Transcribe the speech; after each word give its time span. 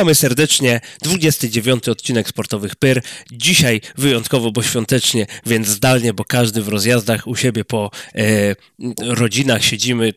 Witamy 0.00 0.14
serdecznie. 0.14 0.80
29 1.02 1.88
odcinek 1.88 2.28
Sportowych 2.28 2.76
Pyr. 2.76 3.02
Dzisiaj 3.32 3.80
wyjątkowo, 3.98 4.52
bo 4.52 4.62
świątecznie, 4.62 5.26
więc 5.46 5.68
zdalnie, 5.68 6.12
bo 6.12 6.24
każdy 6.24 6.62
w 6.62 6.68
rozjazdach 6.68 7.26
u 7.26 7.36
siebie 7.36 7.64
po 7.64 7.90
e, 8.14 8.54
rodzinach 9.02 9.64
siedzimy. 9.64 10.12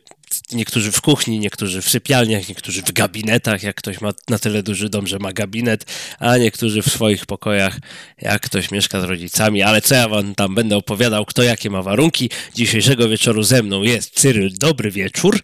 Niektórzy 0.52 0.92
w 0.92 1.00
kuchni, 1.00 1.38
niektórzy 1.38 1.82
w 1.82 1.88
sypialniach, 1.88 2.48
niektórzy 2.48 2.82
w 2.82 2.92
gabinetach, 2.92 3.62
jak 3.62 3.76
ktoś 3.76 4.00
ma 4.00 4.12
na 4.28 4.38
tyle 4.38 4.62
duży 4.62 4.88
dom, 4.88 5.06
że 5.06 5.18
ma 5.18 5.32
gabinet, 5.32 5.84
a 6.18 6.36
niektórzy 6.36 6.82
w 6.82 6.88
swoich 6.88 7.26
pokojach, 7.26 7.78
jak 8.22 8.42
ktoś 8.42 8.70
mieszka 8.70 9.00
z 9.00 9.04
rodzicami. 9.04 9.62
Ale 9.62 9.80
co 9.80 9.94
ja 9.94 10.08
wam 10.08 10.34
tam 10.34 10.54
będę 10.54 10.76
opowiadał, 10.76 11.24
kto 11.24 11.42
jakie 11.42 11.70
ma 11.70 11.82
warunki. 11.82 12.30
Dzisiejszego 12.54 13.08
wieczoru 13.08 13.42
ze 13.42 13.62
mną 13.62 13.82
jest 13.82 14.20
Cyryl, 14.20 14.50
dobry 14.58 14.90
wieczór. 14.90 15.40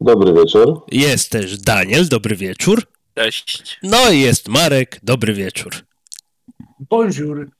Dobry 0.00 0.32
wieczór. 0.32 0.84
Jest 0.92 1.30
też 1.30 1.58
Daniel, 1.58 2.08
dobry 2.08 2.36
wieczór. 2.36 2.93
Cześć. 3.14 3.78
No 3.82 4.10
i 4.10 4.20
jest 4.20 4.48
Marek, 4.48 4.98
dobry 5.02 5.34
wieczór. 5.34 5.74
Bonjour. 6.80 7.50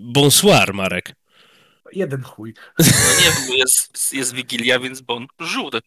Bonsoir, 0.00 0.74
Marek. 0.74 1.12
Jeden 1.92 2.22
chuj. 2.22 2.54
No 2.78 2.84
nie 3.18 3.30
wiem, 3.30 3.58
jest, 3.58 4.12
jest 4.12 4.34
Wigilia, 4.34 4.80
więc 4.80 5.00
bonjour. 5.00 5.80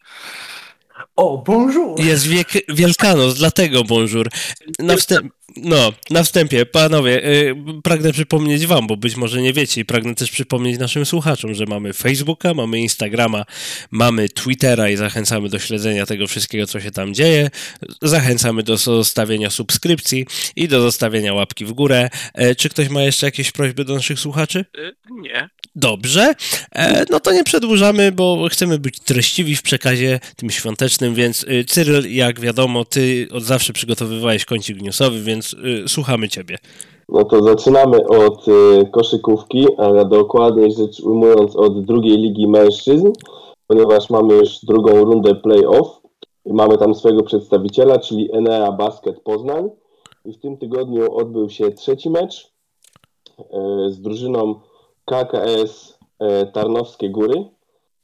O, 1.16 1.38
bonjour. 1.46 2.00
Jest 2.00 2.26
wiek, 2.28 2.48
Wielkanoc, 2.68 3.34
dlatego 3.34 3.84
bonjour. 3.84 4.28
Na, 4.78 4.96
wstęp, 4.96 5.32
no, 5.56 5.92
na 6.10 6.22
wstępie, 6.22 6.66
panowie, 6.66 7.26
y, 7.26 7.54
pragnę 7.82 8.12
przypomnieć 8.12 8.66
wam, 8.66 8.86
bo 8.86 8.96
być 8.96 9.16
może 9.16 9.42
nie 9.42 9.52
wiecie 9.52 9.80
i 9.80 9.84
pragnę 9.84 10.14
też 10.14 10.30
przypomnieć 10.30 10.78
naszym 10.78 11.06
słuchaczom, 11.06 11.54
że 11.54 11.66
mamy 11.66 11.92
Facebooka, 11.92 12.54
mamy 12.54 12.80
Instagrama, 12.80 13.44
mamy 13.90 14.28
Twittera 14.28 14.90
i 14.90 14.96
zachęcamy 14.96 15.48
do 15.48 15.58
śledzenia 15.58 16.06
tego 16.06 16.26
wszystkiego, 16.26 16.66
co 16.66 16.80
się 16.80 16.90
tam 16.90 17.14
dzieje. 17.14 17.50
Zachęcamy 18.02 18.62
do 18.62 18.76
zostawienia 18.76 19.50
subskrypcji 19.50 20.26
i 20.56 20.68
do 20.68 20.80
zostawienia 20.80 21.34
łapki 21.34 21.64
w 21.64 21.72
górę. 21.72 22.10
E, 22.34 22.54
czy 22.54 22.68
ktoś 22.68 22.88
ma 22.88 23.02
jeszcze 23.02 23.26
jakieś 23.26 23.52
prośby 23.52 23.84
do 23.84 23.94
naszych 23.94 24.20
słuchaczy? 24.20 24.64
Y, 24.78 24.92
Nie. 25.10 25.48
Dobrze, 25.74 26.34
e, 26.74 27.04
no 27.10 27.20
to 27.20 27.32
nie 27.32 27.44
przedłużamy, 27.44 28.12
bo 28.12 28.48
chcemy 28.50 28.78
być 28.78 29.00
treściwi 29.00 29.56
w 29.56 29.62
przekazie 29.62 30.20
tym 30.36 30.50
świątecznym, 30.50 30.81
więc 31.12 31.44
y, 31.44 31.64
Cyryl, 31.64 32.14
jak 32.14 32.40
wiadomo, 32.40 32.84
ty 32.84 33.28
od 33.34 33.42
zawsze 33.42 33.72
przygotowywałeś 33.72 34.44
kącik 34.44 34.82
newsowy, 34.82 35.20
więc 35.20 35.52
y, 35.52 35.88
słuchamy 35.88 36.28
ciebie. 36.28 36.58
No 37.08 37.24
to 37.24 37.42
zaczynamy 37.42 38.06
od 38.06 38.48
y, 38.48 38.52
koszykówki, 38.90 39.66
a 39.78 40.04
dokładniej 40.04 40.72
rzecz 40.72 41.00
ujmując 41.00 41.56
od 41.56 41.84
drugiej 41.84 42.18
ligi 42.18 42.48
mężczyzn, 42.48 43.12
ponieważ 43.66 44.10
mamy 44.10 44.34
już 44.34 44.58
drugą 44.64 45.04
rundę 45.04 45.34
play-off. 45.34 45.88
Mamy 46.46 46.78
tam 46.78 46.94
swojego 46.94 47.22
przedstawiciela, 47.22 47.98
czyli 47.98 48.36
Enea 48.36 48.72
Basket 48.72 49.20
Poznań. 49.20 49.70
I 50.24 50.32
w 50.32 50.40
tym 50.40 50.56
tygodniu 50.56 51.16
odbył 51.16 51.50
się 51.50 51.70
trzeci 51.70 52.10
mecz 52.10 52.52
z 53.88 54.00
drużyną 54.00 54.60
KKS 55.04 55.98
Tarnowskie 56.52 57.10
Góry. 57.10 57.44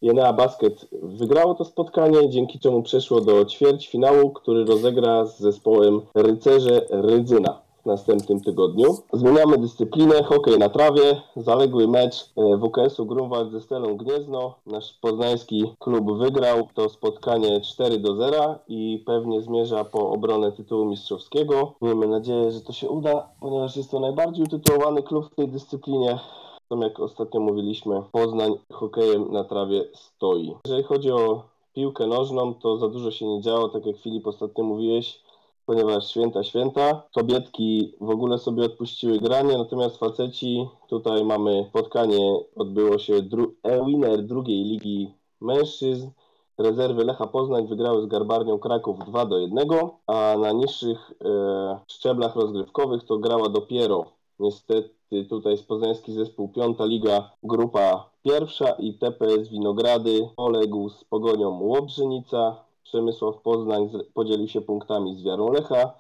I 0.03 0.11
Enea 0.11 0.33
Basket 0.33 0.89
wygrało 1.03 1.55
to 1.55 1.65
spotkanie, 1.65 2.31
dzięki 2.31 2.59
czemu 2.59 2.83
przeszło 2.83 3.21
do 3.21 3.45
ćwierćfinału, 3.45 4.31
który 4.31 4.65
rozegra 4.65 5.25
z 5.25 5.39
zespołem 5.39 6.01
Rycerze 6.15 6.81
Rydzyna 6.91 7.63
w 7.83 7.87
następnym 7.87 8.41
tygodniu. 8.41 8.97
Zmieniamy 9.13 9.59
dyscyplinę, 9.59 10.23
hokej 10.23 10.59
na 10.59 10.69
trawie, 10.69 11.21
zaległy 11.37 11.89
mecz 11.89 12.31
e, 12.37 12.59
WKS-u 12.59 13.07
Grunwald 13.07 13.53
ze 13.53 13.61
Stelą 13.61 13.97
Gniezno. 13.97 14.55
Nasz 14.67 14.93
poznański 15.01 15.75
klub 15.79 16.19
wygrał 16.19 16.69
to 16.75 16.89
spotkanie 16.89 17.61
4 17.61 17.99
do 17.99 18.17
0 18.17 18.55
i 18.69 19.03
pewnie 19.07 19.43
zmierza 19.43 19.85
po 19.85 20.11
obronę 20.11 20.53
tytułu 20.53 20.85
mistrzowskiego. 20.85 21.73
Miejmy 21.83 22.07
nadzieję, 22.07 22.51
że 22.51 22.61
to 22.61 22.73
się 22.73 22.89
uda, 22.89 23.29
ponieważ 23.41 23.77
jest 23.77 23.91
to 23.91 24.01
najbardziej 24.01 24.45
utytułowany 24.45 25.03
klub 25.03 25.33
w 25.33 25.35
tej 25.35 25.49
dyscyplinie. 25.49 26.19
Tam 26.69 26.81
jak 26.81 27.01
ostatnio 27.01 27.41
mówiliśmy, 27.41 28.03
Poznań 28.13 28.53
hokejem 28.73 29.33
na 29.33 29.45
trawie 29.45 29.85
stoi. 29.95 30.55
Jeżeli 30.65 30.83
chodzi 30.83 31.11
o 31.11 31.43
piłkę 31.73 32.07
nożną, 32.07 32.55
to 32.55 32.79
za 32.79 32.89
dużo 32.89 33.11
się 33.11 33.27
nie 33.27 33.41
działo, 33.41 33.69
tak 33.69 33.87
jak 33.87 33.97
Filip 33.97 34.27
ostatnio 34.27 34.65
mówiłeś, 34.65 35.21
ponieważ 35.67 36.11
święta, 36.11 36.45
święta. 36.45 37.03
Kobietki 37.15 37.93
w 38.01 38.11
ogóle 38.11 38.39
sobie 38.39 38.65
odpuściły 38.65 39.19
granie, 39.19 39.59
natomiast 39.59 39.97
faceci, 39.97 40.69
tutaj 40.89 41.25
mamy 41.25 41.67
spotkanie, 41.69 42.41
odbyło 42.57 42.99
się 42.99 43.23
dru- 43.23 43.53
e-winner 43.63 44.23
drugiej 44.23 44.65
ligi 44.65 45.15
mężczyzn. 45.41 46.11
Rezerwy 46.59 47.05
Lecha 47.05 47.27
Poznań 47.27 47.67
wygrały 47.67 48.03
z 48.03 48.07
Garbarnią 48.07 48.59
Kraków 48.59 48.99
2 48.99 49.27
do 49.27 49.39
1, 49.39 49.69
a 50.07 50.37
na 50.39 50.53
niższych 50.53 51.13
e, 51.25 51.79
szczeblach 51.89 52.37
rozgrywkowych 52.37 53.05
to 53.05 53.19
grała 53.19 53.49
dopiero 53.49 54.18
niestety 54.39 55.25
tutaj 55.29 55.53
jest 55.53 55.69
poznański 55.69 56.13
zespół 56.13 56.49
Piąta 56.49 56.85
Liga, 56.85 57.31
grupa 57.43 58.11
pierwsza 58.23 58.71
i 58.71 58.95
TPS 58.95 59.49
Winogrady 59.49 60.29
poległ 60.37 60.89
z 60.89 61.05
Pogonią 61.05 61.61
Łobrzynica. 61.61 62.65
Przemysław 62.85 63.37
Poznań 63.43 63.91
podzielił 64.15 64.49
się 64.49 64.61
punktami 64.61 65.17
z 65.17 65.23
Wiarą 65.23 65.53
Lecha, 65.53 65.95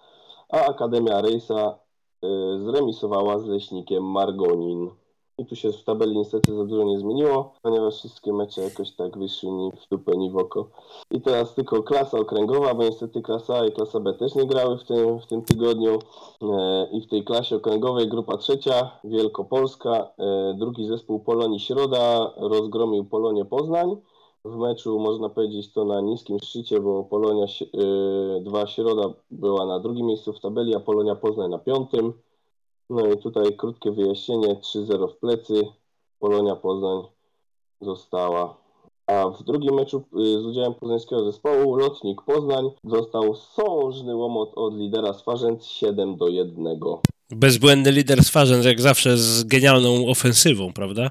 a 0.48 0.56
Akademia 0.56 1.20
Rejsa 1.20 1.78
y, 2.24 2.28
zremisowała 2.64 3.38
z 3.38 3.46
Leśnikiem 3.46 4.04
Margonin. 4.04 4.90
I 5.38 5.46
tu 5.46 5.56
się 5.56 5.72
w 5.72 5.84
tabeli 5.84 6.18
niestety 6.18 6.56
za 6.56 6.64
dużo 6.64 6.84
nie 6.84 6.98
zmieniło, 6.98 7.52
ponieważ 7.62 7.94
wszystkie 7.94 8.32
mecze 8.32 8.62
jakoś 8.62 8.92
tak 8.92 9.18
wyszły 9.18 9.50
ni 9.50 9.70
w 9.72 9.88
dupę, 9.88 10.16
ni 10.16 10.30
w 10.30 10.36
oko. 10.36 10.68
I 11.10 11.20
teraz 11.20 11.54
tylko 11.54 11.82
klasa 11.82 12.18
okręgowa, 12.18 12.74
bo 12.74 12.82
niestety 12.82 13.22
klasa 13.22 13.54
A 13.54 13.66
i 13.66 13.72
klasa 13.72 14.00
B 14.00 14.14
też 14.14 14.34
nie 14.34 14.46
grały 14.46 14.78
w 14.78 14.84
tym, 14.84 15.20
w 15.20 15.26
tym 15.26 15.42
tygodniu. 15.42 15.98
E, 16.42 16.88
I 16.92 17.00
w 17.00 17.06
tej 17.06 17.24
klasie 17.24 17.56
okręgowej 17.56 18.08
grupa 18.08 18.36
trzecia, 18.36 18.90
Wielkopolska, 19.04 20.10
e, 20.18 20.54
drugi 20.54 20.86
zespół 20.86 21.20
Polonii 21.20 21.60
Środa 21.60 22.32
rozgromił 22.36 23.04
Polonię 23.04 23.44
Poznań. 23.44 23.96
W 24.44 24.56
meczu 24.56 24.98
można 24.98 25.28
powiedzieć 25.28 25.72
to 25.72 25.84
na 25.84 26.00
niskim 26.00 26.38
szczycie, 26.38 26.80
bo 26.80 27.04
Polonia 27.04 27.46
2 28.40 28.66
Środa 28.66 29.02
była 29.30 29.66
na 29.66 29.80
drugim 29.80 30.06
miejscu 30.06 30.32
w 30.32 30.40
tabeli, 30.40 30.74
a 30.74 30.80
Polonia 30.80 31.14
Poznań 31.14 31.50
na 31.50 31.58
piątym. 31.58 32.12
No 32.90 33.06
i 33.06 33.18
tutaj 33.18 33.56
krótkie 33.56 33.92
wyjaśnienie, 33.92 34.54
3-0 34.54 35.08
w 35.08 35.16
plecy, 35.16 35.62
Polonia 36.18 36.56
Poznań 36.56 37.02
została. 37.80 38.56
A 39.06 39.28
w 39.28 39.42
drugim 39.42 39.74
meczu 39.74 40.02
y, 40.20 40.42
z 40.42 40.46
udziałem 40.46 40.74
poznańskiego 40.74 41.24
zespołu 41.24 41.76
Lotnik 41.76 42.22
Poznań 42.22 42.70
został 42.84 43.34
sążny 43.34 44.16
łomot 44.16 44.52
od 44.54 44.74
lidera 44.74 45.12
Swarzędz 45.12 45.66
7 45.66 46.16
do 46.16 46.28
1. 46.28 46.80
Bezbłędny 47.30 47.92
lider 47.92 48.24
Swarzędz, 48.24 48.66
jak 48.66 48.80
zawsze 48.80 49.16
z 49.16 49.44
genialną 49.44 50.06
ofensywą, 50.08 50.72
prawda? 50.72 51.10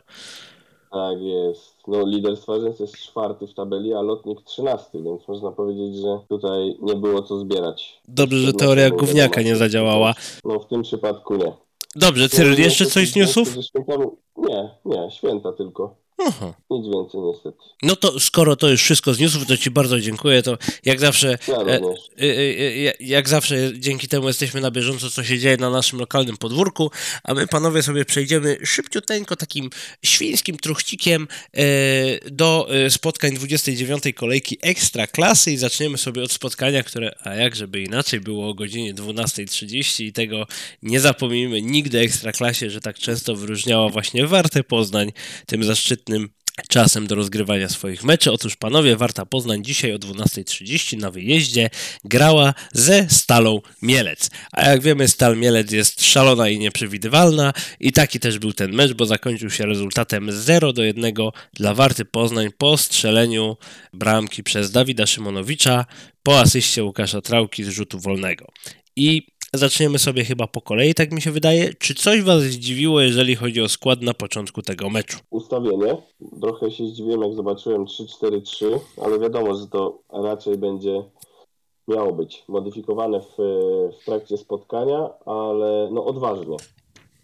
Tak 0.91 1.21
jest. 1.21 1.77
No 1.87 2.05
lider 2.05 2.37
Swarzędz 2.37 2.79
jest 2.79 2.97
czwarty 2.97 3.47
w 3.47 3.53
tabeli, 3.53 3.93
a 3.93 4.01
Lotnik 4.01 4.41
trzynasty, 4.41 5.03
więc 5.03 5.27
można 5.27 5.51
powiedzieć, 5.51 5.95
że 5.95 6.19
tutaj 6.29 6.77
nie 6.81 6.95
było 6.95 7.21
co 7.21 7.39
zbierać. 7.39 8.01
Dobrze, 8.07 8.37
że 8.37 8.53
teoria 8.53 8.89
gówniaka 8.89 9.41
nie 9.41 9.55
zadziałała. 9.55 10.13
No 10.45 10.59
w 10.59 10.67
tym 10.67 10.81
przypadku 10.81 11.35
nie. 11.35 11.66
Dobrze, 11.97 12.29
Cyryl, 12.29 12.59
jeszcze 12.59 12.85
coś 12.85 13.09
z 13.09 13.15
newsów? 13.15 13.55
Nie, 14.37 14.69
nie, 14.85 15.11
święta 15.11 15.53
tylko. 15.53 15.95
Aha. 16.17 16.53
Nic 16.69 16.85
więcej 16.85 17.21
niestety. 17.21 17.57
No 17.83 17.95
to 17.95 18.19
skoro 18.19 18.55
to 18.55 18.69
już 18.69 18.83
wszystko 18.83 19.13
z 19.13 19.19
newsów, 19.19 19.45
to 19.45 19.57
Ci 19.57 19.71
bardzo 19.71 19.99
dziękuję. 19.99 20.41
To 20.41 20.57
jak 20.85 20.99
zawsze, 20.99 21.37
Ja 21.47 21.55
e, 21.55 21.61
e, 21.61 21.79
e, 22.19 22.89
e, 22.89 22.93
jak 22.99 23.29
zawsze 23.29 23.55
dzięki 23.79 24.07
temu 24.07 24.27
jesteśmy 24.27 24.61
na 24.61 24.71
bieżąco, 24.71 25.09
co 25.09 25.23
się 25.23 25.39
dzieje 25.39 25.57
na 25.57 25.69
naszym 25.69 25.99
lokalnym 25.99 26.37
podwórku, 26.37 26.91
a 27.23 27.33
my 27.33 27.47
panowie 27.47 27.83
sobie 27.83 28.05
przejdziemy 28.05 28.57
szybciuteńko 28.63 29.35
takim 29.35 29.69
świńskim 30.05 30.57
truchcikiem 30.57 31.27
e, 31.53 31.63
do 32.31 32.67
e, 32.69 32.89
spotkań 32.89 33.33
29. 33.33 34.03
kolejki 34.15 34.57
Ekstra 34.61 35.07
Klasy 35.07 35.51
i 35.51 35.57
zaczniemy 35.57 35.97
sobie 35.97 36.23
od 36.23 36.31
spotkania, 36.31 36.83
które, 36.83 37.15
a 37.23 37.33
jak 37.33 37.55
żeby 37.55 37.81
inaczej, 37.81 38.19
było 38.19 38.49
o 38.49 38.53
godzinie 38.53 38.93
12.30 38.93 40.03
i 40.03 40.13
tego 40.13 40.47
nie 40.83 40.99
zapomnimy 40.99 41.61
nigdy 41.61 41.99
Ekstra 41.99 42.31
Klasie, 42.31 42.69
że 42.69 42.81
tak 42.81 42.99
często 42.99 43.35
wyróżniała 43.35 43.89
właśnie 43.89 44.27
Wartę 44.27 44.63
Poznań 44.63 45.11
tym 45.45 45.63
zaszczytnym 45.63 46.06
czasem 46.69 47.07
do 47.07 47.15
rozgrywania 47.15 47.69
swoich 47.69 48.03
meczy. 48.03 48.31
Otóż 48.31 48.55
panowie, 48.55 48.95
Warta 48.95 49.25
Poznań 49.25 49.63
dzisiaj 49.63 49.93
o 49.93 49.99
12.30 49.99 50.97
na 50.97 51.11
wyjeździe 51.11 51.69
grała 52.05 52.53
ze 52.73 53.09
Stalą 53.09 53.61
Mielec. 53.81 54.29
A 54.51 54.69
jak 54.69 54.81
wiemy, 54.81 55.07
Stal 55.07 55.37
Mielec 55.37 55.71
jest 55.71 56.05
szalona 56.05 56.49
i 56.49 56.59
nieprzewidywalna 56.59 57.53
i 57.79 57.91
taki 57.91 58.19
też 58.19 58.39
był 58.39 58.53
ten 58.53 58.73
mecz, 58.73 58.93
bo 58.93 59.05
zakończył 59.05 59.49
się 59.49 59.65
rezultatem 59.65 60.31
0 60.31 60.73
do 60.73 60.83
1 60.83 61.13
dla 61.53 61.73
Warty 61.73 62.05
Poznań 62.05 62.49
po 62.57 62.77
strzeleniu 62.77 63.57
bramki 63.93 64.43
przez 64.43 64.71
Dawida 64.71 65.07
Szymonowicza 65.07 65.85
po 66.23 66.39
asyście 66.39 66.83
Łukasza 66.83 67.21
Trałki 67.21 67.63
z 67.63 67.69
rzutu 67.69 67.99
wolnego. 67.99 68.47
I 68.95 69.27
zaczniemy 69.57 69.99
sobie 69.99 70.25
chyba 70.25 70.47
po 70.47 70.61
kolei, 70.61 70.93
tak 70.93 71.11
mi 71.11 71.21
się 71.21 71.31
wydaje. 71.31 71.73
Czy 71.73 71.95
coś 71.95 72.21
Was 72.21 72.41
zdziwiło, 72.43 73.01
jeżeli 73.01 73.35
chodzi 73.35 73.61
o 73.61 73.69
skład 73.69 74.01
na 74.01 74.13
początku 74.13 74.61
tego 74.61 74.89
meczu? 74.89 75.17
Ustawienie. 75.29 75.97
Trochę 76.41 76.71
się 76.71 76.87
zdziwiłem, 76.87 77.21
jak 77.21 77.33
zobaczyłem 77.33 77.85
3-4-3, 77.85 78.65
ale 79.05 79.19
wiadomo, 79.19 79.55
że 79.55 79.67
to 79.67 79.99
raczej 80.09 80.57
będzie 80.57 81.03
miało 81.87 82.13
być 82.13 82.43
modyfikowane 82.47 83.21
w, 83.21 83.37
w 84.01 84.05
trakcie 84.05 84.37
spotkania, 84.37 85.09
ale 85.25 85.89
no 85.91 86.05
odważnie. 86.05 86.57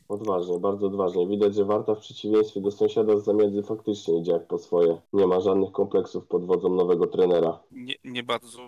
Odważnie, 0.09 0.59
bardzo 0.59 0.87
odważnie. 0.87 1.27
Widać, 1.27 1.55
że 1.55 1.65
Warta 1.65 1.95
w 1.95 1.99
przeciwieństwie 1.99 2.61
do 2.61 2.71
sąsiada 2.71 3.17
z 3.17 3.23
zamiedzy 3.23 3.63
faktycznie 3.63 4.17
idzie 4.17 4.31
jak 4.31 4.47
po 4.47 4.57
swoje. 4.57 4.97
Nie 5.13 5.27
ma 5.27 5.39
żadnych 5.39 5.71
kompleksów 5.71 6.27
pod 6.27 6.45
wodzą 6.45 6.69
nowego 6.69 7.07
trenera. 7.07 7.59
Nie, 7.71 7.95
nie 8.03 8.23
bardzo 8.23 8.59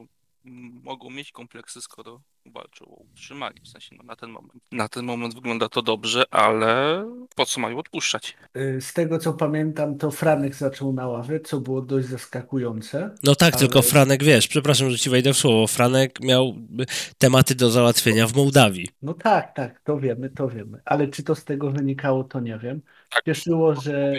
mogą 0.83 1.09
mieć 1.09 1.31
kompleksy, 1.31 1.81
skoro 1.81 2.21
walczą 2.45 2.86
o 2.86 2.95
utrzymanie. 3.12 3.62
W 3.63 3.68
sensie 3.68 3.95
no, 3.95 4.03
na 4.03 4.15
ten 4.15 4.30
moment. 4.30 4.53
Na 4.71 4.88
ten 4.88 5.06
moment 5.06 5.36
wygląda 5.36 5.69
to 5.69 5.81
dobrze, 5.81 6.24
ale 6.31 7.06
po 7.36 7.45
co 7.45 7.62
mają 7.62 7.77
odpuszczać? 7.77 8.38
Y, 8.57 8.81
Z 8.81 8.94
tego 8.94 9.18
co 9.19 9.33
pamiętam, 9.33 9.97
to 9.97 10.12
Franek 10.12 10.56
zaczął 10.56 10.94
na 10.94 11.07
ławie, 11.07 11.39
co 11.39 11.59
było 11.59 11.81
dość 11.81 12.07
zaskakujące. 12.07 13.15
No 13.24 13.36
tak, 13.36 13.53
Ale- 13.53 13.59
tylko 13.59 13.81
Franek, 13.81 14.24
wiesz, 14.24 14.47
przepraszam, 14.47 14.89
że 14.89 14.97
ci 14.97 15.09
wejdę 15.09 15.33
w 15.33 15.38
słowo, 15.38 15.68
Franek 15.68 16.19
miał 16.21 16.47
y, 16.81 16.86
tematy 17.18 17.56
do 17.56 17.69
załatwienia 17.71 18.27
w 18.27 18.36
Mołdawii. 18.36 18.88
No 19.01 19.13
tak, 19.13 19.56
tak, 19.56 19.81
to 19.83 20.00
wiemy, 20.00 20.30
to 20.30 20.50
wiemy. 20.50 20.81
Ale 20.86 21.07
czy 21.07 21.24
to 21.24 21.36
z 21.36 21.44
tego 21.44 21.71
wynikało, 21.71 22.24
to 22.24 22.39
nie 22.39 22.57
wiem. 22.57 22.81
Tak. 23.09 23.24
Cieszyło, 23.25 23.75
że. 23.75 24.13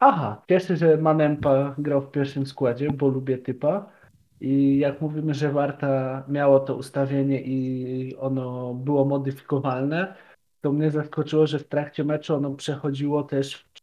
Aha, 0.00 0.42
cieszy, 0.48 0.76
że 0.76 0.96
Manempa 0.96 1.74
grał 1.78 2.02
w 2.02 2.10
pierwszym 2.10 2.46
składzie, 2.46 2.90
bo 2.92 3.08
lubię 3.08 3.38
typa. 3.38 3.97
I 4.40 4.78
jak 4.78 5.00
mówimy, 5.00 5.34
że 5.34 5.52
Warta 5.52 6.24
miało 6.28 6.60
to 6.60 6.76
ustawienie 6.76 7.42
i 7.42 8.16
ono 8.16 8.74
było 8.74 9.04
modyfikowalne, 9.04 10.14
to 10.60 10.72
mnie 10.72 10.90
zaskoczyło, 10.90 11.46
że 11.46 11.58
w 11.58 11.68
trakcie 11.68 12.04
meczu 12.04 12.34
ono 12.34 12.54
przechodziło 12.54 13.22
też 13.22 13.56
w 13.74 13.80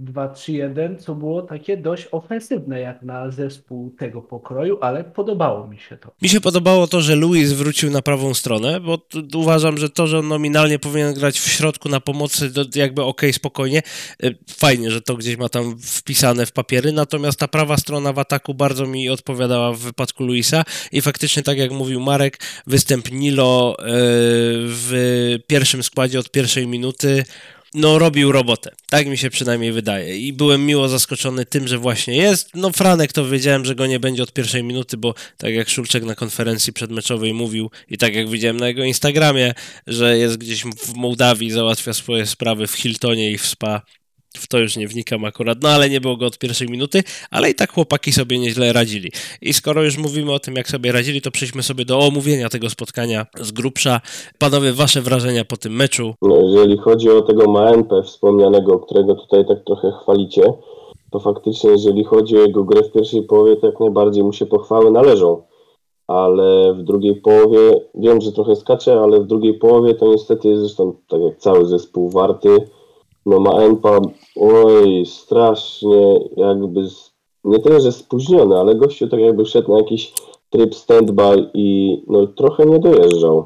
4-2-3-1, 0.00 0.98
co 0.98 1.14
było 1.14 1.42
takie 1.42 1.76
dość 1.76 2.08
ofensywne 2.12 2.80
jak 2.80 3.02
na 3.02 3.30
zespół 3.30 3.90
tego 3.98 4.22
pokroju, 4.22 4.78
ale 4.80 5.04
podobało 5.04 5.66
mi 5.66 5.78
się 5.78 5.96
to. 5.96 6.12
Mi 6.22 6.28
się 6.28 6.40
podobało 6.40 6.86
to, 6.86 7.00
że 7.00 7.16
Luis 7.16 7.52
wrócił 7.52 7.90
na 7.90 8.02
prawą 8.02 8.34
stronę, 8.34 8.80
bo 8.80 8.98
uważam, 9.34 9.78
że 9.78 9.90
to, 9.90 10.06
że 10.06 10.18
on 10.18 10.28
nominalnie 10.28 10.78
powinien 10.78 11.14
grać 11.14 11.40
w 11.40 11.48
środku 11.48 11.88
na 11.88 12.00
pomocy, 12.00 12.50
jakby 12.74 13.02
okej, 13.02 13.32
spokojnie. 13.32 13.82
Y, 14.24 14.36
Fajnie, 14.50 14.90
że 14.90 15.00
to 15.00 15.16
gdzieś 15.16 15.36
ma 15.36 15.48
tam 15.48 15.78
wpisane 15.78 16.46
w 16.46 16.52
papiery, 16.52 16.92
natomiast 16.92 17.38
ta 17.38 17.48
prawa 17.48 17.76
strona 17.76 18.12
w 18.12 18.18
ataku 18.18 18.54
bardzo 18.54 18.86
mi 18.86 19.10
odpowiadała 19.10 19.72
w 19.72 19.78
wypadku 19.78 20.24
Luisa 20.24 20.64
i 20.92 21.00
faktycznie, 21.00 21.42
tak 21.42 21.58
jak 21.58 21.70
mówił 21.70 22.00
Marek, 22.00 22.38
występ 22.66 23.12
Nilo 23.12 23.76
y, 23.78 23.84
w 24.66 25.38
pierwszym 25.46 25.82
składzie 25.82 26.18
od 26.18 26.30
pierwszej 26.30 26.66
minuty 26.66 27.24
no 27.74 27.98
robił 27.98 28.32
robotę. 28.32 28.70
Tak 28.90 29.06
mi 29.06 29.18
się 29.18 29.30
przynajmniej 29.30 29.72
wydaje. 29.72 30.18
I 30.18 30.32
byłem 30.32 30.66
miło 30.66 30.88
zaskoczony 30.88 31.46
tym, 31.46 31.68
że 31.68 31.78
właśnie 31.78 32.16
jest. 32.16 32.50
No 32.54 32.70
Franek 32.70 33.12
to 33.12 33.28
wiedziałem, 33.28 33.64
że 33.64 33.74
go 33.74 33.86
nie 33.86 34.00
będzie 34.00 34.22
od 34.22 34.32
pierwszej 34.32 34.64
minuty, 34.64 34.96
bo 34.96 35.14
tak 35.36 35.54
jak 35.54 35.68
Szulczek 35.68 36.04
na 36.04 36.14
konferencji 36.14 36.72
przedmeczowej 36.72 37.34
mówił 37.34 37.70
i 37.88 37.98
tak 37.98 38.14
jak 38.14 38.28
widziałem 38.28 38.56
na 38.56 38.68
jego 38.68 38.84
Instagramie, 38.84 39.54
że 39.86 40.18
jest 40.18 40.36
gdzieś 40.36 40.64
w 40.64 40.94
Mołdawii, 40.94 41.50
załatwia 41.50 41.92
swoje 41.92 42.26
sprawy 42.26 42.66
w 42.66 42.72
Hiltonie 42.72 43.30
i 43.30 43.38
w 43.38 43.46
Spa. 43.46 43.82
W 44.36 44.48
to 44.48 44.58
już 44.58 44.76
nie 44.76 44.88
wnikam 44.88 45.24
akurat, 45.24 45.58
no 45.62 45.68
ale 45.68 45.90
nie 45.90 46.00
było 46.00 46.16
go 46.16 46.26
od 46.26 46.38
pierwszej 46.38 46.68
minuty, 46.68 47.02
ale 47.30 47.50
i 47.50 47.54
tak 47.54 47.72
chłopaki 47.72 48.12
sobie 48.12 48.38
nieźle 48.38 48.72
radzili. 48.72 49.12
I 49.42 49.52
skoro 49.52 49.82
już 49.82 49.98
mówimy 49.98 50.32
o 50.32 50.38
tym, 50.38 50.54
jak 50.54 50.68
sobie 50.68 50.92
radzili, 50.92 51.20
to 51.20 51.30
przejdźmy 51.30 51.62
sobie 51.62 51.84
do 51.84 51.98
omówienia 51.98 52.48
tego 52.48 52.70
spotkania 52.70 53.26
z 53.40 53.52
grubsza. 53.52 54.00
Panowie, 54.38 54.72
wasze 54.72 55.02
wrażenia 55.02 55.44
po 55.44 55.56
tym 55.56 55.72
meczu? 55.76 56.14
No, 56.22 56.36
jeżeli 56.42 56.78
chodzi 56.78 57.10
o 57.10 57.22
tego 57.22 57.50
Maenpę 57.50 58.02
wspomnianego, 58.02 58.78
którego 58.78 59.14
tutaj 59.14 59.46
tak 59.48 59.64
trochę 59.66 59.92
chwalicie, 60.02 60.42
to 61.10 61.20
faktycznie 61.20 61.70
jeżeli 61.70 62.04
chodzi 62.04 62.36
o 62.36 62.40
jego 62.40 62.64
grę 62.64 62.82
w 62.82 62.92
pierwszej 62.92 63.22
połowie, 63.22 63.56
to 63.56 63.66
jak 63.66 63.80
najbardziej 63.80 64.24
mu 64.24 64.32
się 64.32 64.46
pochwały 64.46 64.90
należą. 64.90 65.42
Ale 66.06 66.74
w 66.74 66.82
drugiej 66.82 67.16
połowie, 67.16 67.80
wiem, 67.94 68.20
że 68.20 68.32
trochę 68.32 68.56
skacze, 68.56 69.00
ale 69.00 69.20
w 69.20 69.26
drugiej 69.26 69.54
połowie 69.54 69.94
to 69.94 70.06
niestety, 70.06 70.60
zresztą 70.60 70.96
tak 71.08 71.20
jak 71.20 71.38
cały 71.38 71.66
zespół 71.66 72.10
Warty, 72.10 72.58
no 73.30 73.40
Maenpa, 73.40 74.00
oj, 74.36 75.06
strasznie 75.06 76.20
jakby, 76.36 76.80
nie 77.44 77.58
tyle, 77.58 77.80
że 77.80 77.92
spóźniony, 77.92 78.58
ale 78.58 78.74
gościu 78.74 79.08
tak 79.08 79.20
jakby 79.20 79.46
szedł 79.46 79.72
na 79.72 79.78
jakiś 79.78 80.12
tryb 80.50 80.74
stand-by 80.74 81.50
i 81.54 81.98
no 82.06 82.26
trochę 82.26 82.66
nie 82.66 82.78
dojeżdżał. 82.78 83.44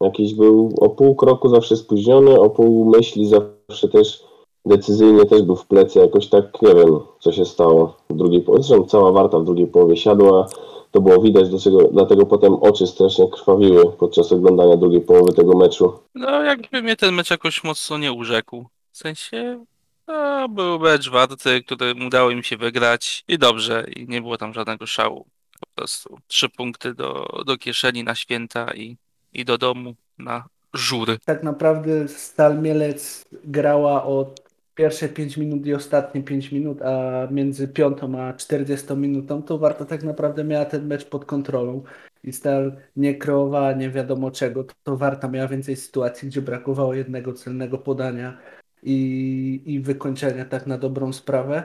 Jakiś 0.00 0.34
był 0.34 0.72
o 0.80 0.88
pół 0.88 1.14
kroku 1.14 1.48
zawsze 1.48 1.76
spóźniony, 1.76 2.40
o 2.40 2.50
pół 2.50 2.84
myśli 2.84 3.26
zawsze 3.26 3.88
też 3.88 4.24
decyzyjnie 4.66 5.24
też 5.24 5.42
był 5.42 5.56
w 5.56 5.66
plecy, 5.66 5.98
jakoś 5.98 6.26
tak 6.26 6.62
nie 6.62 6.74
wiem, 6.74 6.98
co 7.20 7.32
się 7.32 7.44
stało 7.44 7.96
w 8.10 8.14
drugiej 8.14 8.40
połowie. 8.40 8.62
Zresztą 8.62 8.84
cała 8.84 9.12
Warta 9.12 9.38
w 9.38 9.44
drugiej 9.44 9.66
połowie 9.66 9.96
siadła, 9.96 10.46
to 10.90 11.00
było 11.00 11.22
widać, 11.22 11.48
dlaczego, 11.48 11.88
dlatego 11.92 12.26
potem 12.26 12.54
oczy 12.54 12.86
strasznie 12.86 13.28
krwawiły 13.28 13.92
podczas 13.98 14.32
oglądania 14.32 14.76
drugiej 14.76 15.00
połowy 15.00 15.32
tego 15.32 15.56
meczu. 15.56 15.92
No 16.14 16.42
jakby 16.42 16.82
mnie 16.82 16.96
ten 16.96 17.14
mecz 17.14 17.30
jakoś 17.30 17.64
mocno 17.64 17.98
nie 17.98 18.12
urzekł. 18.12 18.64
W 18.96 18.98
sensie 18.98 19.64
no, 20.06 20.48
był 20.48 20.78
mecz 20.78 21.10
warty, 21.10 21.62
który 21.62 21.94
udało 22.06 22.30
im 22.30 22.42
się 22.42 22.56
wygrać 22.56 23.24
i 23.28 23.38
dobrze, 23.38 23.86
i 23.96 24.08
nie 24.08 24.20
było 24.20 24.38
tam 24.38 24.54
żadnego 24.54 24.86
szału. 24.86 25.26
Po 25.60 25.66
prostu 25.74 26.18
trzy 26.26 26.48
punkty 26.48 26.94
do, 26.94 27.42
do 27.46 27.56
kieszeni 27.56 28.04
na 28.04 28.14
święta 28.14 28.74
i, 28.74 28.96
i 29.32 29.44
do 29.44 29.58
domu 29.58 29.94
na 30.18 30.44
żury. 30.74 31.18
Tak 31.24 31.42
naprawdę 31.42 32.08
Stal 32.08 32.62
Mielec 32.62 33.24
grała 33.44 34.04
od 34.04 34.40
pierwsze 34.74 35.08
5 35.08 35.36
minut 35.36 35.66
i 35.66 35.74
ostatnie 35.74 36.22
5 36.22 36.52
minut, 36.52 36.82
a 36.82 37.26
między 37.30 37.68
piątą 37.68 38.20
a 38.20 38.32
40 38.32 38.94
minutą 38.94 39.42
to 39.42 39.58
Warta 39.58 39.84
tak 39.84 40.02
naprawdę 40.02 40.44
miała 40.44 40.64
ten 40.64 40.86
mecz 40.86 41.04
pod 41.04 41.24
kontrolą 41.24 41.82
i 42.24 42.32
Stal 42.32 42.76
nie 42.96 43.14
kreowała 43.14 43.72
nie 43.72 43.90
wiadomo 43.90 44.30
czego. 44.30 44.64
To 44.82 44.96
Warta 44.96 45.28
miała 45.28 45.48
więcej 45.48 45.76
sytuacji, 45.76 46.28
gdzie 46.28 46.42
brakowało 46.42 46.94
jednego 46.94 47.32
celnego 47.32 47.78
podania 47.78 48.38
i, 48.82 49.62
i 49.66 49.80
wykończenia 49.80 50.44
tak 50.44 50.66
na 50.66 50.78
dobrą 50.78 51.12
sprawę. 51.12 51.64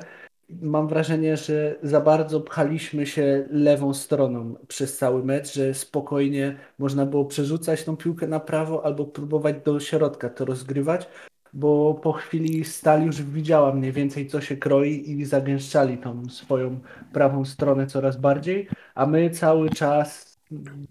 Mam 0.61 0.87
wrażenie, 0.87 1.37
że 1.37 1.75
za 1.83 2.01
bardzo 2.01 2.41
pchaliśmy 2.41 3.05
się 3.05 3.45
lewą 3.49 3.93
stroną 3.93 4.55
przez 4.67 4.97
cały 4.97 5.23
mecz, 5.23 5.53
że 5.53 5.73
spokojnie 5.73 6.57
można 6.79 7.05
było 7.05 7.25
przerzucać 7.25 7.83
tą 7.83 7.97
piłkę 7.97 8.27
na 8.27 8.39
prawo 8.39 8.86
albo 8.86 9.05
próbować 9.05 9.55
do 9.65 9.79
środka 9.79 10.29
to 10.29 10.45
rozgrywać, 10.45 11.07
bo 11.53 11.93
po 11.93 12.12
chwili 12.12 12.65
Stal 12.65 13.05
już 13.05 13.21
widziała 13.21 13.74
mniej 13.74 13.91
więcej 13.91 14.27
co 14.27 14.41
się 14.41 14.57
kroi 14.57 15.12
i 15.12 15.25
zagęszczali 15.25 15.97
tą 15.97 16.29
swoją 16.29 16.79
prawą 17.13 17.45
stronę 17.45 17.88
coraz 17.88 18.17
bardziej, 18.17 18.67
a 18.95 19.05
my 19.05 19.29
cały 19.29 19.69
czas 19.69 20.39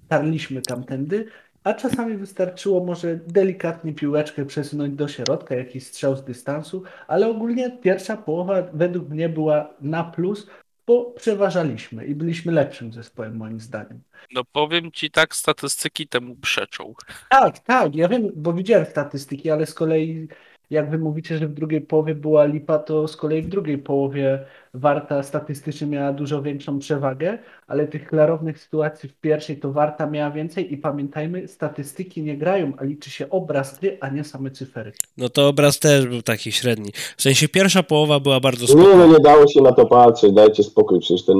tarliśmy 0.08 0.62
tamtędy, 0.62 1.26
a 1.64 1.74
czasami 1.74 2.16
wystarczyło 2.16 2.84
może 2.84 3.16
delikatnie 3.16 3.92
piłeczkę 3.92 4.46
przesunąć 4.46 4.94
do 4.94 5.08
środka, 5.08 5.54
jakiś 5.54 5.86
strzał 5.86 6.16
z 6.16 6.24
dystansu, 6.24 6.82
ale 7.08 7.28
ogólnie 7.28 7.70
pierwsza 7.70 8.16
połowa 8.16 8.62
według 8.72 9.08
mnie 9.08 9.28
była 9.28 9.74
na 9.80 10.04
plus, 10.04 10.46
bo 10.86 11.04
przeważaliśmy 11.10 12.06
i 12.06 12.14
byliśmy 12.14 12.52
lepszym 12.52 12.92
zespołem 12.92 13.36
moim 13.36 13.60
zdaniem. 13.60 14.00
No 14.32 14.44
powiem 14.52 14.92
ci 14.92 15.10
tak, 15.10 15.34
statystyki 15.34 16.08
temu 16.08 16.36
przeczą. 16.36 16.94
Tak, 17.28 17.58
tak, 17.58 17.94
ja 17.94 18.08
wiem, 18.08 18.30
bo 18.36 18.52
widziałem 18.52 18.86
statystyki, 18.86 19.50
ale 19.50 19.66
z 19.66 19.74
kolei 19.74 20.28
jak 20.70 20.90
wy 20.90 20.98
mówicie, 20.98 21.38
że 21.38 21.46
w 21.46 21.54
drugiej 21.54 21.80
połowie 21.80 22.14
była 22.14 22.44
lipa, 22.44 22.78
to 22.78 23.08
z 23.08 23.16
kolei 23.16 23.42
w 23.42 23.48
drugiej 23.48 23.78
połowie 23.78 24.44
Warta 24.74 25.22
statystycznie 25.22 25.86
miała 25.86 26.12
dużo 26.12 26.42
większą 26.42 26.78
przewagę, 26.78 27.38
ale 27.66 27.86
tych 27.86 28.08
klarownych 28.08 28.58
sytuacji 28.58 29.08
w 29.08 29.14
pierwszej 29.14 29.56
to 29.56 29.72
Warta 29.72 30.06
miała 30.06 30.30
więcej 30.30 30.72
i 30.72 30.76
pamiętajmy, 30.76 31.48
statystyki 31.48 32.22
nie 32.22 32.36
grają, 32.36 32.72
a 32.78 32.84
liczy 32.84 33.10
się 33.10 33.30
obraz 33.30 33.78
gry, 33.78 33.98
a 34.00 34.08
nie 34.08 34.24
same 34.24 34.50
cyfery. 34.50 34.92
No 35.16 35.28
to 35.28 35.48
obraz 35.48 35.78
też 35.78 36.06
był 36.06 36.22
taki 36.22 36.52
średni. 36.52 36.90
W 37.16 37.22
sensie 37.22 37.48
pierwsza 37.48 37.82
połowa 37.82 38.20
była 38.20 38.40
bardzo 38.40 38.74
Nie, 38.74 38.82
no 38.82 38.88
spokojna. 38.88 39.12
nie 39.12 39.20
dało 39.20 39.48
się 39.48 39.60
na 39.62 39.72
to 39.72 39.86
patrzeć, 39.86 40.32
dajcie 40.32 40.62
spokój, 40.62 41.00
przecież 41.00 41.24
ten 41.26 41.36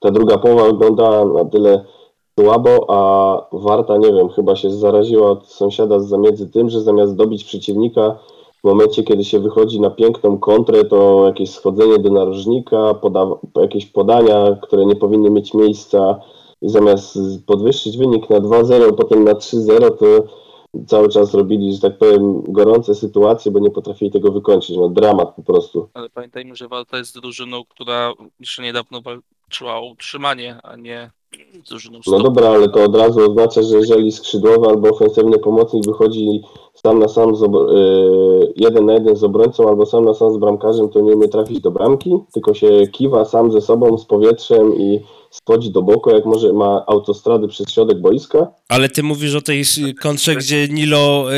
ta 0.00 0.10
druga 0.10 0.38
połowa 0.38 0.66
wyglądała 0.66 1.42
na 1.42 1.50
tyle 1.50 1.84
słabo, 2.40 2.86
a 2.88 3.56
Warta, 3.56 3.96
nie 3.96 4.12
wiem, 4.12 4.28
chyba 4.28 4.56
się 4.56 4.70
zaraziła 4.70 5.30
od 5.30 5.48
sąsiada 5.48 6.00
z 6.00 6.08
zamiedzy 6.08 6.50
tym, 6.50 6.70
że 6.70 6.80
zamiast 6.80 7.16
dobić 7.16 7.44
przeciwnika 7.44 8.18
w 8.64 8.66
momencie, 8.68 9.02
kiedy 9.02 9.24
się 9.24 9.38
wychodzi 9.40 9.80
na 9.80 9.90
piękną 9.90 10.38
kontrę, 10.38 10.84
to 10.84 11.26
jakieś 11.26 11.50
schodzenie 11.50 11.98
do 11.98 12.10
narożnika, 12.10 12.94
poda- 12.94 13.38
jakieś 13.62 13.86
podania, 13.86 14.56
które 14.62 14.86
nie 14.86 14.96
powinny 14.96 15.30
mieć 15.30 15.54
miejsca 15.54 16.20
i 16.62 16.68
zamiast 16.68 17.18
podwyższyć 17.46 17.98
wynik 17.98 18.30
na 18.30 18.40
2-0, 18.40 18.92
potem 18.92 19.24
na 19.24 19.32
3-0, 19.34 19.90
to 19.90 20.06
cały 20.86 21.08
czas 21.08 21.34
robili, 21.34 21.74
że 21.74 21.80
tak 21.80 21.98
powiem, 21.98 22.42
gorące 22.48 22.94
sytuacje, 22.94 23.52
bo 23.52 23.58
nie 23.58 23.70
potrafili 23.70 24.10
tego 24.10 24.32
wykończyć. 24.32 24.76
No 24.76 24.88
dramat 24.88 25.34
po 25.36 25.42
prostu. 25.42 25.88
Ale 25.94 26.10
pamiętajmy, 26.10 26.56
że 26.56 26.68
Walta 26.68 26.98
jest 26.98 27.14
drużyną, 27.20 27.62
która 27.68 28.12
jeszcze 28.40 28.62
niedawno 28.62 29.00
walczyła 29.00 29.76
o 29.76 29.86
utrzymanie, 29.86 30.60
a 30.62 30.76
nie 30.76 31.10
drużyną 31.68 31.98
No 32.06 32.12
stop. 32.18 32.22
dobra, 32.22 32.48
ale 32.48 32.68
to 32.68 32.84
od 32.84 32.96
razu 32.96 33.30
oznacza, 33.30 33.62
że 33.62 33.76
jeżeli 33.76 34.12
skrzydłowy 34.12 34.68
albo 34.68 34.88
ofensywny 34.88 35.38
pomocnik 35.38 35.86
wychodzi 35.86 36.42
sam 36.86 36.98
na 36.98 37.08
sam 37.08 37.36
z 37.36 37.42
y, 37.42 37.46
jeden 38.56 38.86
na 38.86 38.92
jeden 38.92 39.16
z 39.16 39.24
obrońcą 39.24 39.68
albo 39.68 39.86
sam 39.86 40.04
na 40.04 40.14
sam 40.14 40.32
z 40.32 40.36
bramkarzem, 40.36 40.88
to 40.88 41.00
nie 41.00 41.14
umie 41.14 41.28
trafić 41.28 41.60
do 41.60 41.70
bramki, 41.70 42.10
tylko 42.32 42.54
się 42.54 42.86
kiwa 42.92 43.24
sam 43.24 43.52
ze 43.52 43.60
sobą, 43.60 43.98
z 43.98 44.04
powietrzem 44.04 44.74
i 44.78 45.00
schodzi 45.30 45.70
do 45.70 45.82
boku, 45.82 46.10
jak 46.10 46.24
może 46.24 46.52
ma 46.52 46.84
autostrady 46.86 47.48
przez 47.48 47.70
środek 47.70 48.00
boiska. 48.00 48.46
Ale 48.68 48.88
ty 48.88 49.02
mówisz 49.02 49.34
o 49.34 49.40
tej 49.40 49.62
kontrze, 50.02 50.36
gdzie 50.36 50.68
Nilo 50.68 51.24
y, 51.32 51.34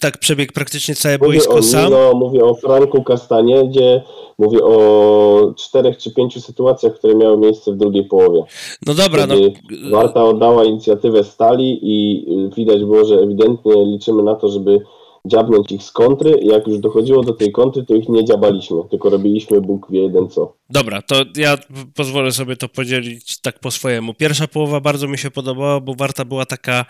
tak 0.00 0.18
przebiegł 0.18 0.52
praktycznie 0.52 0.94
całe 0.94 1.18
Mówię 1.18 1.28
boisko 1.28 1.54
o 1.54 1.62
sam? 1.62 1.84
Nilo, 1.84 2.12
mówię 2.14 2.44
o 2.44 2.54
Franku 2.54 3.02
Kastanie, 3.02 3.68
gdzie 3.68 4.02
mówię 4.38 4.58
o 4.62 5.52
czterech 5.56 5.96
czy 5.96 6.14
pięciu 6.14 6.40
sytuacjach, 6.40 6.94
które 6.94 7.14
miały 7.14 7.38
miejsce 7.38 7.72
w 7.72 7.76
drugiej 7.76 8.04
połowie. 8.04 8.44
No 8.86 8.94
dobra, 8.94 9.26
no 9.26 9.34
Warta 9.90 10.24
oddała 10.24 10.64
inicjatywę 10.64 11.24
Stali 11.24 11.78
i 11.82 12.26
y, 12.46 12.54
widać 12.54 12.78
było, 12.78 13.04
że 13.04 13.14
ewidentnie 13.14 13.84
liczymy 13.84 14.22
na 14.22 14.34
to, 14.34 14.48
żeby 14.48 14.80
dziabnąć 15.24 15.72
ich 15.72 15.82
z 15.82 15.92
kontry. 15.92 16.40
Jak 16.42 16.66
już 16.66 16.78
dochodziło 16.78 17.22
do 17.22 17.32
tej 17.32 17.52
kontry, 17.52 17.84
to 17.84 17.94
ich 17.94 18.08
nie 18.08 18.24
dziabaliśmy, 18.24 18.76
tylko 18.90 19.10
robiliśmy 19.10 19.60
Bóg 19.60 19.86
wie 19.90 20.02
jeden 20.02 20.28
co. 20.28 20.52
Dobra, 20.70 21.02
to 21.02 21.14
ja 21.36 21.58
pozwolę 21.94 22.32
sobie 22.32 22.56
to 22.56 22.68
podzielić 22.68 23.40
tak 23.40 23.58
po 23.58 23.70
swojemu. 23.70 24.14
Pierwsza 24.14 24.48
połowa 24.48 24.80
bardzo 24.80 25.08
mi 25.08 25.18
się 25.18 25.30
podobała, 25.30 25.80
bo 25.80 25.94
Warta 25.94 26.24
była 26.24 26.46
taka 26.46 26.84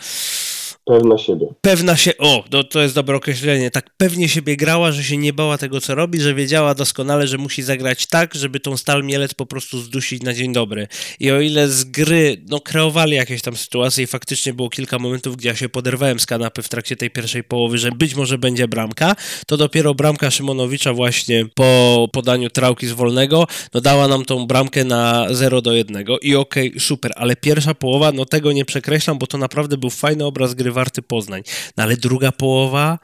Pewna 0.89 1.19
siebie. 1.19 1.47
pewna 1.61 1.97
się, 1.97 2.17
o, 2.19 2.45
to, 2.51 2.65
to 2.65 2.81
jest 2.81 2.95
dobre 2.95 3.17
określenie, 3.17 3.71
tak 3.71 3.91
pewnie 3.97 4.29
siebie 4.29 4.57
grała, 4.57 4.93
że 4.93 5.05
się 5.05 5.17
nie 5.17 5.33
bała 5.33 5.59
tego, 5.59 5.81
co 5.81 5.95
robi, 5.95 6.21
że 6.21 6.35
wiedziała 6.35 6.75
doskonale, 6.75 7.27
że 7.27 7.39
musi 7.39 7.63
zagrać 7.63 8.07
tak, 8.07 8.35
żeby 8.35 8.61
tą 8.61 8.77
Stal 8.77 9.05
Mielec 9.05 9.35
po 9.35 9.47
prostu 9.47 9.79
zdusić 9.79 10.23
na 10.23 10.35
dzień 10.35 10.53
dobry. 10.53 10.89
I 11.21 11.31
o 11.31 11.41
ile 11.41 11.69
z 11.69 11.85
gry, 11.85 12.43
no, 12.47 12.61
kreowali 12.61 13.17
jakieś 13.17 13.43
tam 13.43 13.57
sytuacje 13.57 14.05
i 14.05 14.07
faktycznie 14.07 14.55
było 14.55 14.71
kilka 14.71 14.99
momentów, 14.99 15.37
gdzie 15.37 15.49
ja 15.49 15.57
się 15.57 15.69
poderwałem 15.69 16.21
z 16.21 16.27
kanapy 16.27 16.63
w 16.63 16.69
trakcie 16.69 16.97
tej 16.97 17.11
pierwszej 17.11 17.45
połowy, 17.45 17.79
że 17.79 17.91
być 17.91 18.15
może 18.15 18.39
będzie 18.39 18.69
bramka, 18.69 19.17
to 19.47 19.57
dopiero 19.57 19.95
bramka 19.95 20.31
Szymonowicza 20.31 20.93
właśnie 20.93 21.47
po 21.55 22.09
podaniu 22.13 22.51
trałki 22.51 22.87
z 22.87 22.93
wolnego, 22.93 23.47
no 23.75 23.81
dała 23.81 24.09
nam 24.09 24.25
tą 24.25 24.47
bramkę 24.47 24.85
na 24.85 25.27
0 25.31 25.63
do 25.63 25.73
1 25.73 26.05
i 26.23 26.35
okej, 26.35 26.81
super, 26.81 27.13
ale 27.17 27.37
pierwsza 27.37 27.75
połowa, 27.75 28.13
no 28.13 28.25
tego 28.25 28.53
nie 28.53 28.65
przekreślam, 28.65 29.19
bo 29.19 29.27
to 29.27 29.39
naprawdę 29.39 29.77
był 29.77 29.91
fajny 29.91 30.25
obraz 30.25 30.55
gry 30.55 30.78
Warty 30.79 31.03
Poznań. 31.03 31.43
No 31.77 31.83
ale 31.83 31.97
druga 31.97 32.33
połowa, 32.33 32.99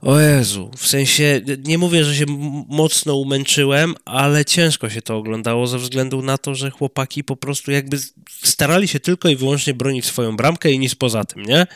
o 0.00 0.20
Jezu, 0.20 0.70
w 0.76 0.86
sensie, 0.86 1.40
nie 1.64 1.78
mówię, 1.78 2.04
że 2.04 2.14
się 2.14 2.24
mocno 2.68 3.16
umęczyłem, 3.16 3.94
ale 4.04 4.44
ciężko 4.44 4.90
się 4.90 5.02
to 5.02 5.16
oglądało 5.16 5.66
ze 5.66 5.78
względu 5.78 6.22
na 6.22 6.38
to, 6.38 6.54
że 6.54 6.70
chłopaki 6.70 7.24
po 7.24 7.36
prostu 7.36 7.70
jakby 7.70 7.98
starali 8.42 8.88
się 8.88 9.00
tylko 9.00 9.28
i 9.28 9.36
wyłącznie 9.36 9.74
bronić 9.74 10.04
swoją 10.04 10.36
bramkę 10.36 10.72
i 10.72 10.78
nic 10.78 10.94
poza 10.94 11.24
tym, 11.24 11.42
nie? 11.42 11.66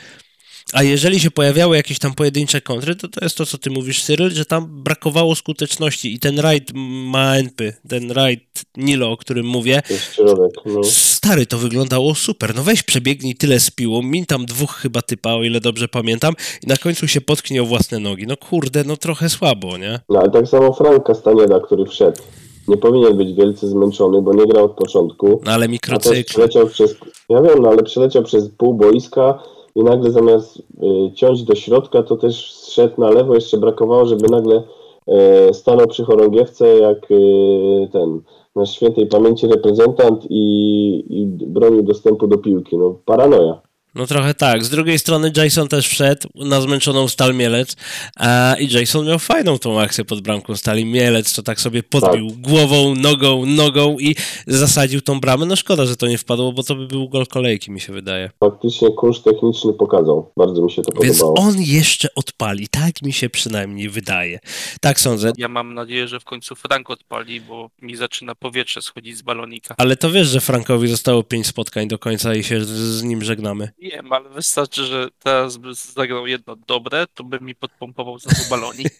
A 0.73 0.83
jeżeli 0.83 1.19
się 1.19 1.31
pojawiały 1.31 1.75
jakieś 1.75 1.99
tam 1.99 2.13
pojedyncze 2.13 2.61
kontry, 2.61 2.95
to 2.95 3.07
to 3.07 3.25
jest 3.25 3.37
to, 3.37 3.45
co 3.45 3.57
ty 3.57 3.69
mówisz, 3.69 4.03
Cyril, 4.03 4.29
że 4.29 4.45
tam 4.45 4.83
brakowało 4.83 5.35
skuteczności 5.35 6.13
i 6.13 6.19
ten 6.19 6.39
rajd 6.39 6.71
Maenpy, 7.11 7.73
ten 7.89 8.11
rajd 8.11 8.41
Nilo, 8.77 9.11
o 9.11 9.17
którym 9.17 9.45
mówię, 9.45 9.81
środek. 10.13 10.51
No. 10.65 10.83
Stary, 10.83 11.45
to 11.45 11.57
wyglądało 11.57 12.15
super. 12.15 12.55
No 12.55 12.63
weź 12.63 12.83
przebiegnij 12.83 13.35
tyle 13.35 13.59
z 13.59 13.71
piłą, 13.71 14.01
min 14.01 14.25
tam 14.25 14.45
dwóch 14.45 14.71
chyba 14.71 15.01
typa, 15.01 15.33
o 15.33 15.43
ile 15.43 15.59
dobrze 15.59 15.87
pamiętam, 15.87 16.33
i 16.63 16.67
na 16.67 16.77
końcu 16.77 17.07
się 17.07 17.21
potknie 17.21 17.61
o 17.61 17.65
własne 17.65 17.99
nogi. 17.99 18.27
No 18.27 18.37
kurde, 18.37 18.83
no 18.83 18.97
trochę 18.97 19.29
słabo, 19.29 19.77
nie? 19.77 19.99
no 20.09 20.19
ale 20.19 20.31
tak 20.31 20.47
samo 20.47 20.73
Frank 20.73 21.07
Castanieda, 21.07 21.59
który 21.59 21.85
wszedł. 21.85 22.21
Nie 22.67 22.77
powinien 22.77 23.17
być 23.17 23.33
wielce 23.33 23.67
zmęczony, 23.67 24.21
bo 24.21 24.33
nie 24.33 24.45
grał 24.45 24.65
od 24.65 24.75
początku. 24.75 25.41
No 25.45 25.51
ale 25.51 25.67
mikrocykl. 25.67 26.23
przeleciał 26.23 26.67
przez, 26.67 26.95
ja 27.29 27.41
wiem, 27.41 27.61
no 27.61 27.69
ale 27.69 27.83
przeleciał 27.83 28.23
przez 28.23 28.49
pół 28.57 28.73
boiska 28.73 29.39
i 29.75 29.83
nagle 29.83 30.11
zamiast 30.11 30.57
y, 30.57 31.11
ciąć 31.13 31.43
do 31.43 31.55
środka, 31.55 32.03
to 32.03 32.17
też 32.17 32.53
zszedł 32.53 33.01
na 33.01 33.09
lewo. 33.09 33.35
Jeszcze 33.35 33.57
brakowało, 33.57 34.05
żeby 34.05 34.29
nagle 34.29 34.63
e, 35.07 35.53
stanął 35.53 35.87
przy 35.87 36.03
chorągiewce 36.03 36.77
jak 36.77 37.11
y, 37.11 37.89
ten 37.91 38.21
nasz 38.55 38.71
świętej 38.71 39.07
pamięci 39.07 39.47
reprezentant 39.47 40.25
i, 40.29 41.05
i 41.09 41.25
bronił 41.25 41.83
dostępu 41.83 42.27
do 42.27 42.37
piłki. 42.37 42.77
No 42.77 42.95
paranoja. 43.05 43.68
No 43.95 44.07
trochę 44.07 44.33
tak. 44.33 44.63
Z 44.65 44.69
drugiej 44.69 44.99
strony 44.99 45.31
Jason 45.37 45.67
też 45.67 45.87
wszedł 45.87 46.27
na 46.35 46.61
zmęczoną 46.61 47.07
Stal 47.07 47.35
Mielec 47.35 47.75
a, 48.15 48.55
i 48.59 48.73
Jason 48.73 49.05
miał 49.07 49.19
fajną 49.19 49.59
tą 49.59 49.81
akcję 49.81 50.05
pod 50.05 50.21
bramką 50.21 50.55
Stali 50.55 50.85
Mielec, 50.85 51.33
to 51.33 51.43
tak 51.43 51.61
sobie 51.61 51.83
podbił 51.83 52.27
głową, 52.37 52.95
nogą, 52.95 53.45
nogą 53.45 53.99
i 53.99 54.15
zasadził 54.47 55.01
tą 55.01 55.19
bramę. 55.19 55.45
No 55.45 55.55
szkoda, 55.55 55.85
że 55.85 55.95
to 55.95 56.07
nie 56.07 56.17
wpadło, 56.17 56.53
bo 56.53 56.63
to 56.63 56.75
by 56.75 56.87
był 56.87 57.09
gol 57.09 57.27
kolejki, 57.27 57.71
mi 57.71 57.79
się 57.79 57.93
wydaje. 57.93 58.29
Faktycznie 58.39 58.91
kunszt 58.91 59.23
techniczny 59.23 59.73
pokazał. 59.73 60.31
Bardzo 60.37 60.61
mi 60.61 60.71
się 60.71 60.81
to 60.81 61.01
Więc 61.01 61.19
podobało. 61.19 61.47
on 61.47 61.55
jeszcze 61.61 62.07
odpali, 62.15 62.67
tak 62.67 63.01
mi 63.01 63.13
się 63.13 63.29
przynajmniej 63.29 63.89
wydaje. 63.89 64.39
Tak 64.81 64.99
sądzę. 64.99 65.31
Ja 65.37 65.47
mam 65.47 65.73
nadzieję, 65.73 66.07
że 66.07 66.19
w 66.19 66.23
końcu 66.23 66.55
Frank 66.55 66.89
odpali, 66.89 67.41
bo 67.41 67.69
mi 67.81 67.95
zaczyna 67.95 68.35
powietrze 68.35 68.81
schodzić 68.81 69.17
z 69.17 69.21
balonika. 69.21 69.75
Ale 69.77 69.95
to 69.97 70.11
wiesz, 70.11 70.27
że 70.27 70.41
Frankowi 70.41 70.87
zostało 70.87 71.23
pięć 71.23 71.47
spotkań 71.47 71.87
do 71.87 71.99
końca 71.99 72.35
i 72.35 72.43
się 72.43 72.65
z 72.65 73.03
nim 73.03 73.23
żegnamy. 73.23 73.69
Wiem, 73.81 74.13
ale 74.13 74.29
wystarczy, 74.29 74.85
że 74.85 75.07
teraz 75.23 75.57
by 75.57 75.73
zagrał 75.73 76.27
jedno 76.27 76.55
dobre, 76.55 77.05
to 77.13 77.23
by 77.23 77.39
mi 77.39 77.55
podpompował 77.55 78.19
znowu 78.19 78.49
balonik. 78.49 78.93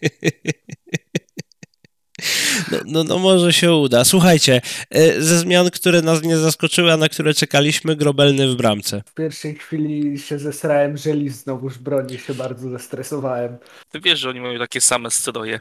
No, 2.72 2.78
no, 2.86 3.04
no 3.04 3.18
może 3.18 3.52
się 3.52 3.72
uda. 3.72 4.04
Słuchajcie, 4.04 4.60
e, 4.90 5.22
ze 5.22 5.38
zmian, 5.38 5.70
które 5.70 6.02
nas 6.02 6.22
nie 6.22 6.36
zaskoczyły, 6.36 6.92
a 6.92 6.96
na 6.96 7.08
które 7.08 7.34
czekaliśmy, 7.34 7.96
Grobelny 7.96 8.48
w 8.48 8.56
bramce. 8.56 9.02
W 9.06 9.14
pierwszej 9.14 9.54
chwili 9.54 10.18
się 10.18 10.38
zesrałem, 10.38 10.96
że 10.96 11.12
Lis 11.12 11.34
znowuż 11.34 11.78
broni, 11.78 12.18
się 12.18 12.34
bardzo 12.34 12.70
zestresowałem. 12.70 13.56
Ty 13.90 14.00
wiesz, 14.00 14.18
że 14.18 14.28
oni 14.28 14.40
mają 14.40 14.58
takie 14.58 14.80
same 14.80 15.10
stroje. 15.10 15.60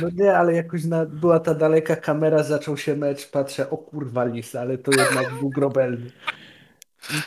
No 0.00 0.08
nie, 0.14 0.36
ale 0.36 0.54
jakoś 0.54 0.84
na, 0.84 1.06
była 1.06 1.40
ta 1.40 1.54
daleka 1.54 1.96
kamera, 1.96 2.42
zaczął 2.42 2.76
się 2.76 2.96
mecz, 2.96 3.30
patrzę, 3.30 3.70
o 3.70 3.76
kurwa 3.78 4.24
Lis, 4.24 4.54
ale 4.54 4.78
to 4.78 4.90
jednak 4.90 5.34
był 5.40 5.50
grobelny. 5.50 6.10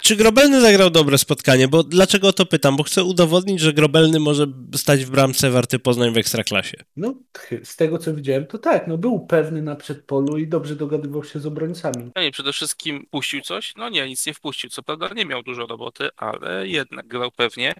Czy 0.01 0.15
Grobelny 0.15 0.61
zagrał 0.61 0.89
dobre 0.89 1.17
spotkanie? 1.17 1.67
Bo 1.67 1.83
dlaczego 1.83 2.27
o 2.27 2.33
to 2.33 2.45
pytam? 2.45 2.77
Bo 2.77 2.83
chcę 2.83 3.03
udowodnić, 3.03 3.59
że 3.59 3.73
Grobelny 3.73 4.19
może 4.19 4.45
stać 4.75 5.05
w 5.05 5.09
bramce 5.09 5.51
Warty 5.51 5.79
Poznań 5.79 6.13
w 6.13 6.17
Ekstraklasie. 6.17 6.77
No, 6.95 7.13
z 7.63 7.75
tego 7.75 7.97
co 7.97 8.13
widziałem, 8.13 8.45
to 8.45 8.57
tak, 8.57 8.87
no 8.87 8.97
był 8.97 9.19
pewny 9.19 9.61
na 9.61 9.75
przedpolu 9.75 10.37
i 10.37 10.47
dobrze 10.47 10.75
dogadywał 10.75 11.23
się 11.23 11.39
z 11.39 11.45
obrońcami. 11.45 12.11
Nie, 12.15 12.31
przede 12.31 12.53
wszystkim 12.53 13.05
puścił 13.11 13.41
coś? 13.41 13.73
No 13.75 13.89
nie, 13.89 14.07
nic 14.07 14.25
nie 14.25 14.33
wpuścił. 14.33 14.69
Co 14.69 14.83
prawda 14.83 15.09
nie 15.15 15.25
miał 15.25 15.43
dużo 15.43 15.67
roboty, 15.67 16.09
ale 16.17 16.67
jednak 16.67 17.07
grał 17.07 17.31
pewnie. 17.31 17.73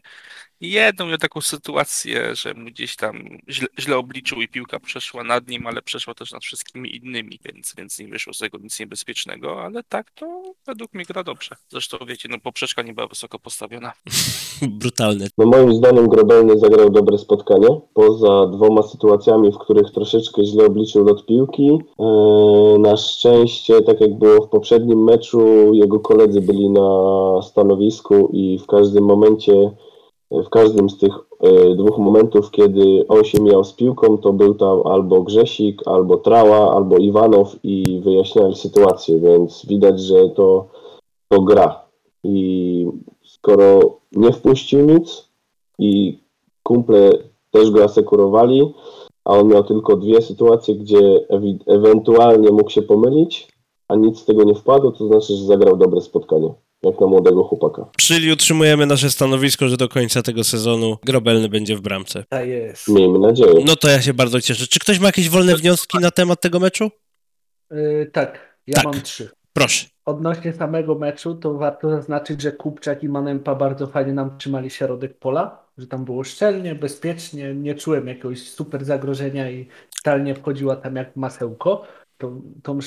Jedną 0.61 1.07
miał 1.07 1.17
taką 1.17 1.41
sytuację, 1.41 2.35
że 2.35 2.53
mu 2.53 2.65
gdzieś 2.65 2.95
tam 2.95 3.23
źle, 3.49 3.67
źle 3.79 3.97
obliczył 3.97 4.41
i 4.41 4.47
piłka 4.47 4.79
przeszła 4.79 5.23
nad 5.23 5.47
nim, 5.47 5.67
ale 5.67 5.81
przeszła 5.81 6.13
też 6.13 6.31
nad 6.31 6.43
wszystkimi 6.43 6.95
innymi, 6.95 7.39
więc, 7.45 7.73
więc 7.77 7.99
nie 7.99 8.07
wyszło 8.07 8.33
z 8.33 8.37
tego 8.37 8.57
nic 8.57 8.79
niebezpiecznego, 8.79 9.63
ale 9.63 9.83
tak 9.83 10.11
to 10.11 10.43
według 10.65 10.93
mnie 10.93 11.05
gra 11.05 11.23
dobrze. 11.23 11.55
Zresztą 11.69 11.97
wiecie, 12.07 12.29
no 12.31 12.37
poprzeczka 12.43 12.81
nie 12.81 12.93
była 12.93 13.07
wysoko 13.07 13.39
postawiona. 13.39 13.93
Brutalny. 14.81 15.27
No 15.37 15.45
moim 15.45 15.73
zdaniem 15.73 16.07
Grobelny 16.07 16.59
zagrał 16.59 16.89
dobre 16.89 17.17
spotkanie, 17.17 17.67
poza 17.93 18.47
dwoma 18.47 18.83
sytuacjami, 18.83 19.51
w 19.51 19.57
których 19.57 19.91
troszeczkę 19.91 20.45
źle 20.45 20.65
obliczył 20.65 21.05
lot 21.05 21.25
piłki. 21.25 21.69
Eee, 21.99 22.79
na 22.79 22.97
szczęście, 22.97 23.81
tak 23.81 24.01
jak 24.01 24.17
było 24.19 24.45
w 24.45 24.49
poprzednim 24.49 25.03
meczu, 25.03 25.73
jego 25.73 25.99
koledzy 25.99 26.41
byli 26.41 26.69
na 26.69 26.89
stanowisku 27.41 28.29
i 28.33 28.59
w 28.59 28.65
każdym 28.65 29.03
momencie, 29.03 29.71
w 30.31 30.50
każdym 30.50 30.89
z 30.89 30.98
tych 30.98 31.13
e, 31.39 31.75
dwóch 31.75 31.98
momentów, 31.98 32.51
kiedy 32.51 33.05
on 33.07 33.24
się 33.24 33.41
miał 33.41 33.63
z 33.63 33.74
piłką, 33.74 34.17
to 34.17 34.34
był 34.34 34.55
tam 34.55 34.81
albo 34.88 35.22
Grzesik, 35.22 35.81
albo 35.86 36.17
Trała, 36.17 36.75
albo 36.75 36.98
Iwanow 36.98 37.55
i 37.63 38.01
wyjaśniali 38.03 38.55
sytuację, 38.55 39.19
więc 39.19 39.65
widać, 39.65 40.01
że 40.01 40.29
to, 40.29 40.67
to 41.29 41.41
gra. 41.41 41.81
I 42.24 42.88
skoro 43.24 43.98
nie 44.12 44.31
wpuścił 44.31 44.79
nic 44.86 45.29
i 45.79 46.19
kumple 46.63 47.12
też 47.51 47.72
go 47.72 47.84
asekurowali, 47.84 48.74
a 49.25 49.34
on 49.34 49.48
miał 49.48 49.63
tylko 49.63 49.96
dwie 49.96 50.22
sytuacje, 50.22 50.75
gdzie 50.75 51.27
ewentualnie 51.67 52.51
mógł 52.51 52.69
się 52.69 52.81
pomylić, 52.81 53.48
a 53.88 53.96
nic 53.96 54.19
z 54.19 54.25
tego 54.25 54.43
nie 54.43 54.55
wpadło, 54.55 54.91
to 54.91 55.07
znaczy, 55.07 55.36
że 55.36 55.46
zagrał 55.46 55.77
dobre 55.77 56.01
spotkanie, 56.01 56.53
jak 56.84 57.01
na 57.01 57.07
młodego 57.07 57.43
chłopaka. 57.43 57.89
Czyli 57.98 58.31
utrzymujemy 58.31 58.86
nasze 58.86 59.10
stanowisko, 59.10 59.67
że 59.67 59.77
do 59.77 59.89
końca 59.89 60.22
tego 60.22 60.43
sezonu 60.43 60.98
Grobelny 61.05 61.50
będzie 61.50 61.75
w 61.75 61.81
bramce. 61.81 62.24
Tak 62.29 62.48
jest. 62.48 62.88
Miejmy 62.88 63.19
nadzieję. 63.19 63.53
No 63.65 63.75
to 63.75 63.88
ja 63.89 64.01
się 64.01 64.13
bardzo 64.13 64.41
cieszę. 64.41 64.67
Czy 64.67 64.79
ktoś 64.79 65.00
ma 65.00 65.05
jakieś 65.05 65.29
wolne 65.29 65.55
wnioski 65.55 65.98
na 66.00 66.12
temat 66.12 66.41
tego 66.41 66.60
meczu? 66.60 66.89
Yy, 67.72 68.10
tak, 68.13 68.57
ja 68.67 68.75
Tak. 68.75 68.84
mam 68.86 69.01
trzy. 69.01 69.29
Proszę. 69.53 69.86
Odnośnie 70.05 70.53
samego 70.53 70.96
meczu, 70.96 71.36
to 71.36 71.53
warto 71.53 71.89
zaznaczyć, 71.89 72.41
że 72.41 72.51
Kupczak 72.51 73.03
i 73.03 73.10
Manempa 73.10 73.55
bardzo 73.55 73.88
fajnie 73.88 74.13
nam 74.13 74.38
trzymali 74.38 74.69
środek 74.69 75.19
pola, 75.19 75.65
że 75.77 75.88
tam 75.88 76.05
było 76.05 76.24
szczelnie, 76.24 76.75
bezpiecznie, 76.75 77.53
nie 77.53 77.75
czułem 77.75 78.07
jakiegoś 78.07 78.50
super 78.50 78.86
zagrożenia 78.86 79.51
i 79.51 79.67
stal 80.00 80.24
nie 80.24 80.36
wchodziła 80.36 80.75
tam 80.75 80.96
jak 80.96 81.15
masełko. 81.15 81.84
Tą, 82.17 82.41
tą 82.63 82.79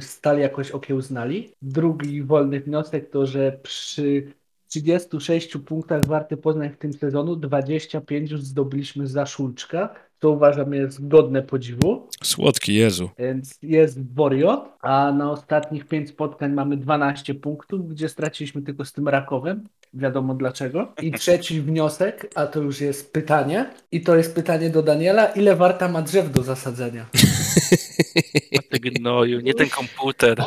stal 0.00 0.38
jakoś 0.38 0.70
okiełznali. 0.70 1.52
Drugi 1.62 2.22
wolny 2.22 2.60
wniosek 2.60 3.10
to, 3.10 3.26
że 3.26 3.58
przy 3.62 4.32
36 4.68 5.56
punktach 5.66 6.06
Warty 6.06 6.36
Poznań 6.36 6.70
w 6.70 6.76
tym 6.76 6.92
sezonu 6.92 7.36
25 7.36 8.30
już 8.30 8.42
zdobyliśmy 8.42 9.06
za 9.06 9.26
Szulczka, 9.26 9.94
co 10.20 10.30
uważam 10.30 10.74
jest 10.74 11.08
godne 11.08 11.42
podziwu. 11.42 12.08
Słodki 12.22 12.74
Jezu. 12.74 13.10
Więc 13.18 13.58
jest 13.62 14.14
Woriot, 14.14 14.68
a 14.80 15.12
na 15.12 15.30
ostatnich 15.30 15.88
5 15.88 16.08
spotkań 16.08 16.52
mamy 16.52 16.76
12 16.76 17.34
punktów, 17.34 17.88
gdzie 17.88 18.08
straciliśmy 18.08 18.62
tylko 18.62 18.84
z 18.84 18.92
tym 18.92 19.08
Rakowem. 19.08 19.64
Wiadomo 19.94 20.34
dlaczego. 20.34 20.92
I 21.02 21.12
trzeci 21.12 21.60
wniosek, 21.60 22.30
a 22.34 22.46
to 22.46 22.60
już 22.60 22.80
jest 22.80 23.12
pytanie. 23.12 23.70
I 23.92 24.00
to 24.00 24.16
jest 24.16 24.34
pytanie 24.34 24.70
do 24.70 24.82
Daniela. 24.82 25.26
Ile 25.26 25.56
warta 25.56 25.88
ma 25.88 26.02
drzew 26.02 26.32
do 26.32 26.42
zasadzenia? 26.42 27.06
Ty 28.70 28.80
gnoju, 28.80 29.40
nie 29.40 29.54
ten 29.54 29.68
komputer. 29.68 30.38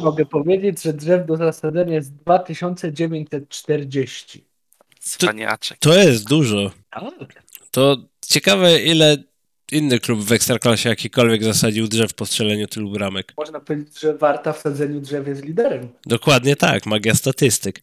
Mogę 0.00 0.26
powiedzieć, 0.26 0.82
że 0.82 0.92
drzew 0.92 1.26
do 1.26 1.36
zasadzenia 1.36 1.94
jest 1.94 2.14
2940. 2.14 4.44
Cwaniaczek. 5.00 5.78
To 5.78 5.98
jest 5.98 6.28
dużo. 6.28 6.70
Tak. 6.90 7.42
To 7.70 7.96
ciekawe, 8.26 8.80
ile 8.80 9.16
inny 9.72 10.00
klub 10.00 10.20
w 10.20 10.32
Ekstraklasie 10.32 10.88
jakikolwiek 10.88 11.44
zasadził 11.44 11.88
drzew 11.88 12.14
po 12.14 12.26
strzeleniu 12.26 12.66
tylu 12.66 12.90
bramek. 12.90 13.32
Można 13.36 13.60
powiedzieć, 13.60 14.00
że 14.00 14.16
warta 14.16 14.52
w 14.52 14.58
sadzeniu 14.58 15.00
drzew 15.00 15.26
jest 15.26 15.44
liderem. 15.44 15.88
Dokładnie 16.06 16.56
tak, 16.56 16.86
magia 16.86 17.14
statystyk. 17.14 17.82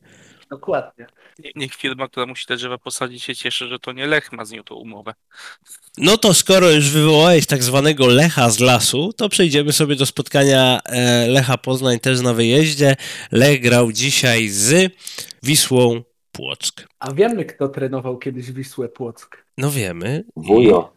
Dokładnie. 0.50 1.08
Nie- 1.40 1.52
Niech 1.56 1.76
firma, 1.76 2.08
która 2.08 2.26
musi 2.26 2.46
te 2.46 2.56
drzewa 2.56 2.78
posadzić 2.78 3.24
się 3.24 3.36
cieszy, 3.36 3.68
że 3.68 3.80
to 3.80 3.92
nie 3.92 4.08
Lech 4.08 4.32
ma 4.32 4.46
z 4.46 4.52
nią 4.52 4.64
tą 4.64 4.76
umowę. 4.76 5.14
No 5.98 6.18
to 6.18 6.34
skoro 6.34 6.72
już 6.72 6.90
wywołałeś 6.90 7.46
tak 7.46 7.64
zwanego 7.64 8.08
Lecha 8.08 8.50
z 8.50 8.60
lasu, 8.60 9.14
to 9.14 9.30
przejdziemy 9.30 9.74
sobie 9.74 9.96
do 9.96 10.06
spotkania 10.06 10.82
e, 10.86 11.28
Lecha 11.28 11.58
Poznań 11.58 12.00
też 12.00 12.22
na 12.22 12.34
wyjeździe. 12.34 12.96
Lech 13.32 13.62
grał 13.62 13.92
dzisiaj 13.92 14.48
z 14.48 14.92
Wisłą 15.44 16.04
Płock. 16.32 16.88
A 17.00 17.14
wiemy, 17.14 17.46
kto 17.46 17.68
trenował 17.70 18.18
kiedyś 18.18 18.52
Wisłę 18.52 18.90
Płock. 18.90 19.38
No 19.58 19.72
wiemy. 19.72 20.24
I- 20.28 20.42
Wujo. 20.42 20.94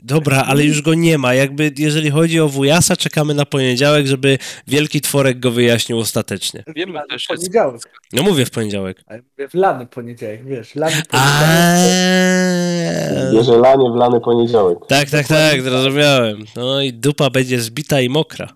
Dobra, 0.00 0.44
ale 0.46 0.64
już 0.64 0.82
go 0.82 0.94
nie 0.94 1.18
ma. 1.18 1.34
Jakby 1.34 1.72
jeżeli 1.78 2.10
chodzi 2.10 2.40
o 2.40 2.48
Wujasa, 2.48 2.96
czekamy 2.96 3.34
na 3.34 3.46
poniedziałek, 3.46 4.06
żeby 4.06 4.38
wielki 4.66 5.00
tworek 5.00 5.40
go 5.40 5.50
wyjaśnił 5.50 5.98
ostatecznie. 5.98 6.64
Wiemy 6.76 6.92
Lany 6.92 7.06
też, 7.08 7.26
jest 7.30 7.42
poniedziałek. 7.42 7.80
No 8.12 8.22
mówię 8.22 8.46
w 8.46 8.50
poniedziałek. 8.50 9.02
Mówię 9.10 9.48
w 9.48 9.54
lany 9.54 9.86
poniedziałek, 9.86 10.44
wiesz, 10.44 10.74
lany 10.74 10.96
A. 10.96 11.02
poniedziałek. 11.10 13.32
Bierze 13.32 13.56
lanie 13.58 13.90
w 13.92 13.96
lany 13.96 14.20
poniedziałek. 14.20 14.78
Tak, 14.88 15.10
tak, 15.10 15.26
tak, 15.26 15.62
zrozumiałem. 15.62 16.44
No 16.56 16.82
i 16.82 16.92
dupa 16.92 17.30
będzie 17.30 17.60
zbita 17.60 18.00
i 18.00 18.08
mokra. 18.08 18.48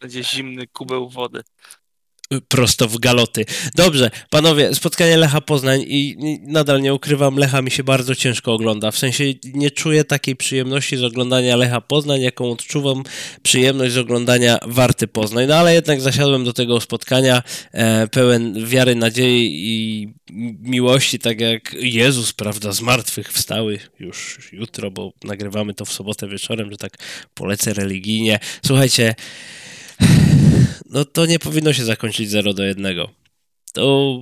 będzie 0.00 0.24
zimny 0.24 0.66
kubeł 0.66 1.08
wody. 1.08 1.40
Prosto 2.48 2.88
w 2.88 2.98
galoty. 2.98 3.44
Dobrze, 3.74 4.10
panowie, 4.30 4.74
spotkanie 4.74 5.16
Lecha 5.16 5.40
Poznań 5.40 5.84
i 5.86 6.04
i 6.04 6.38
nadal 6.42 6.82
nie 6.82 6.94
ukrywam, 6.94 7.36
Lecha 7.36 7.62
mi 7.62 7.70
się 7.70 7.84
bardzo 7.84 8.14
ciężko 8.14 8.52
ogląda. 8.52 8.90
W 8.90 8.98
sensie 8.98 9.24
nie 9.44 9.70
czuję 9.70 10.04
takiej 10.04 10.36
przyjemności 10.36 10.96
z 10.96 11.04
oglądania 11.04 11.56
Lecha 11.56 11.80
Poznań, 11.80 12.20
jaką 12.20 12.50
odczuwam 12.50 13.02
przyjemność 13.42 13.92
z 13.92 13.98
oglądania 13.98 14.58
Warty 14.66 15.06
Poznań. 15.06 15.46
No 15.48 15.54
ale 15.54 15.74
jednak 15.74 16.00
zasiadłem 16.00 16.44
do 16.44 16.52
tego 16.52 16.80
spotkania 16.80 17.42
e, 17.72 18.08
pełen 18.08 18.66
wiary, 18.66 18.94
nadziei 18.94 19.50
i 19.54 20.08
miłości, 20.62 21.18
tak 21.18 21.40
jak 21.40 21.72
Jezus, 21.72 22.32
prawda, 22.32 22.72
z 22.72 22.80
martwych 22.80 23.32
wstały 23.32 23.78
już 24.00 24.38
jutro, 24.52 24.90
bo 24.90 25.12
nagrywamy 25.24 25.74
to 25.74 25.84
w 25.84 25.92
sobotę 25.92 26.28
wieczorem, 26.28 26.70
że 26.70 26.76
tak 26.76 26.92
polecę 27.34 27.74
religijnie. 27.74 28.38
Słuchajcie, 28.66 29.14
no 30.90 31.04
to 31.04 31.26
nie 31.26 31.38
powinno 31.38 31.72
się 31.72 31.84
zakończyć 31.84 32.30
0 32.30 32.54
do 32.54 32.64
1. 32.64 32.96
To 33.74 34.20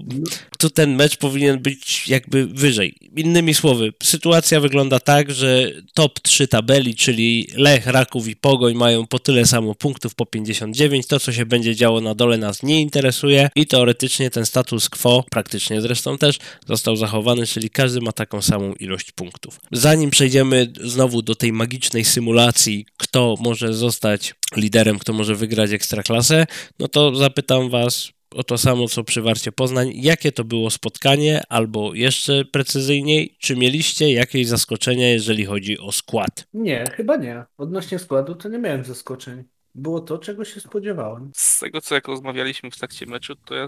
tu 0.59 0.71
ten 0.71 0.97
mecz 0.97 1.17
powinien 1.17 1.59
być 1.59 2.09
jakby 2.09 2.47
wyżej. 2.47 2.95
Innymi 3.17 3.55
słowy, 3.55 3.93
sytuacja 4.03 4.61
wygląda 4.61 5.01
tak, 5.01 5.31
że 5.31 5.71
top 5.95 6.21
3 6.21 6.49
tabeli, 6.49 6.95
czyli 6.95 7.49
Lech, 7.55 7.87
Raków 7.87 8.29
i 8.29 8.37
Pogoń 8.37 8.75
mają 8.75 9.07
po 9.07 9.19
tyle 9.19 9.47
samo 9.47 9.75
punktów, 9.75 10.15
po 10.15 10.27
59. 10.27 11.07
To, 11.07 11.21
co 11.21 11.33
się 11.33 11.47
będzie 11.47 11.77
działo 11.77 12.01
na 12.01 12.15
dole 12.15 12.39
nas 12.39 12.63
nie 12.63 12.81
interesuje 12.81 13.49
i 13.57 13.67
teoretycznie 13.67 14.31
ten 14.31 14.47
status 14.47 14.89
quo, 14.89 15.25
praktycznie 15.31 15.81
zresztą 15.81 16.19
też, 16.19 16.39
został 16.67 16.97
zachowany, 16.97 17.47
czyli 17.47 17.71
każdy 17.71 18.01
ma 18.01 18.13
taką 18.13 18.43
samą 18.43 18.73
ilość 18.73 19.13
punktów. 19.13 19.61
Zanim 19.73 20.11
przejdziemy 20.11 20.73
znowu 20.81 21.23
do 21.23 21.35
tej 21.35 21.53
magicznej 21.53 22.05
symulacji, 22.05 22.87
kto 22.97 23.37
może 23.41 23.75
zostać 23.75 24.35
liderem, 24.57 24.99
kto 24.99 25.13
może 25.13 25.35
wygrać 25.35 25.73
ekstraklasę, 25.73 26.47
no 26.79 26.89
to 26.89 27.17
zapytam 27.17 27.71
was 27.71 28.13
o 28.35 28.45
to 28.45 28.59
samo, 28.59 28.89
co 28.89 29.05
przy 29.05 29.23
Warcie 29.23 29.53
Poznań. 29.53 29.93
Jakie 29.95 30.33
to 30.33 30.45
było 30.45 30.71
spotkanie, 30.71 31.43
albo 31.49 31.95
jeszcze 31.95 32.45
precyzyjniej, 32.45 33.37
czy 33.39 33.57
mieliście 33.57 34.13
jakieś 34.13 34.47
zaskoczenia, 34.47 35.09
jeżeli 35.09 35.45
chodzi 35.45 35.79
o 35.79 35.93
skład? 35.93 36.47
Nie, 36.53 36.85
chyba 36.97 37.17
nie. 37.17 37.45
Odnośnie 37.57 37.99
składu 37.99 38.35
to 38.35 38.49
nie 38.49 38.59
miałem 38.59 38.85
zaskoczeń. 38.85 39.45
Było 39.75 40.01
to, 40.01 40.19
czego 40.19 40.45
się 40.45 40.61
spodziewałem. 40.61 41.31
Z 41.35 41.59
tego, 41.59 41.81
co 41.81 41.95
jak 41.95 42.09
rozmawialiśmy 42.09 42.71
w 42.71 42.77
trakcie 42.77 43.07
meczu, 43.07 43.37
to 43.37 43.55
ja 43.55 43.67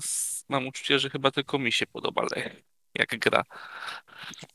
mam 0.48 0.66
uczucie, 0.66 0.98
że 0.98 1.10
chyba 1.10 1.30
tylko 1.30 1.58
mi 1.58 1.72
się 1.72 1.86
podoba 1.86 2.22
Lech, 2.36 2.62
jak 2.98 3.18
gra. 3.18 3.44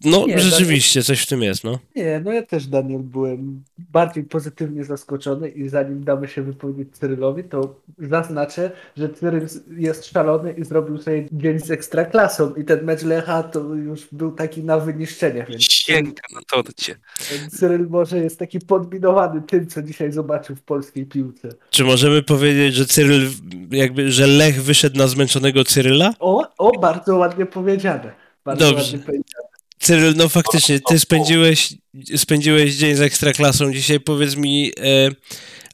No, 0.05 0.25
Nie, 0.27 0.39
rzeczywiście, 0.39 1.03
coś 1.03 1.21
w 1.21 1.27
tym 1.27 1.41
jest, 1.41 1.63
no. 1.63 1.79
Nie, 1.95 2.21
no 2.25 2.33
ja 2.33 2.43
też, 2.43 2.67
Daniel, 2.67 2.99
byłem 2.99 3.63
bardziej 3.77 4.23
pozytywnie 4.23 4.83
zaskoczony 4.83 5.49
i 5.49 5.69
zanim 5.69 6.03
damy 6.03 6.27
się 6.27 6.41
wypowiedzieć 6.41 6.97
Cyrylowi, 6.97 7.43
to 7.43 7.75
zaznaczę, 7.97 8.71
że 8.97 9.09
Cyryl 9.09 9.47
jest 9.77 10.05
szalony 10.05 10.51
i 10.51 10.65
zrobił 10.65 10.97
sobie 10.97 11.25
dzień 11.31 11.59
z 11.59 11.71
ekstraklasą 11.71 12.53
i 12.55 12.65
ten 12.65 12.85
mecz 12.85 13.03
Lecha 13.03 13.43
to 13.43 13.59
już 13.59 14.07
był 14.11 14.31
taki 14.31 14.63
na 14.63 14.79
wyniszczenie, 14.79 15.45
więc 15.49 15.63
Sięga 15.63 16.23
na 16.33 16.41
torcie. 16.41 16.95
Cyryl 17.51 17.87
może 17.89 18.17
jest 18.17 18.39
taki 18.39 18.59
podminowany 18.59 19.41
tym, 19.41 19.67
co 19.67 19.81
dzisiaj 19.81 20.11
zobaczył 20.11 20.55
w 20.55 20.61
polskiej 20.61 21.05
piłce. 21.05 21.49
Czy 21.69 21.83
możemy 21.83 22.23
powiedzieć, 22.23 22.75
że 22.75 22.85
Cyryl, 22.85 23.29
jakby, 23.71 24.11
że 24.11 24.27
Lech 24.27 24.63
wyszedł 24.63 24.97
na 24.97 25.07
zmęczonego 25.07 25.63
Cyryla? 25.63 26.13
O, 26.19 26.47
o, 26.57 26.79
bardzo 26.79 27.15
ładnie 27.15 27.45
powiedziane. 27.45 28.28
Bardzo 28.45 28.71
Dobrze. 28.71 28.99
Cyryl, 29.79 30.13
no 30.17 30.29
faktycznie, 30.29 30.79
ty 30.79 30.99
spędziłeś, 30.99 31.73
spędziłeś 32.15 32.75
dzień 32.75 32.95
z 32.95 33.01
Ekstraklasą. 33.01 33.71
Dzisiaj 33.71 33.99
powiedz 33.99 34.35
mi, 34.35 34.71
e, 34.77 35.09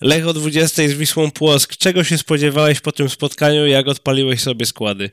Lech 0.01 0.28
o 0.28 0.34
20 0.34 0.88
z 0.88 0.93
Wisłą 0.93 1.32
Płock. 1.32 1.78
Czego 1.78 2.04
się 2.04 2.17
spodziewałeś 2.17 2.82
po 2.82 2.91
tym 2.91 3.10
spotkaniu, 3.10 3.67
jak 3.67 3.88
odpaliłeś 3.88 4.41
sobie 4.41 4.65
składy? 4.65 5.10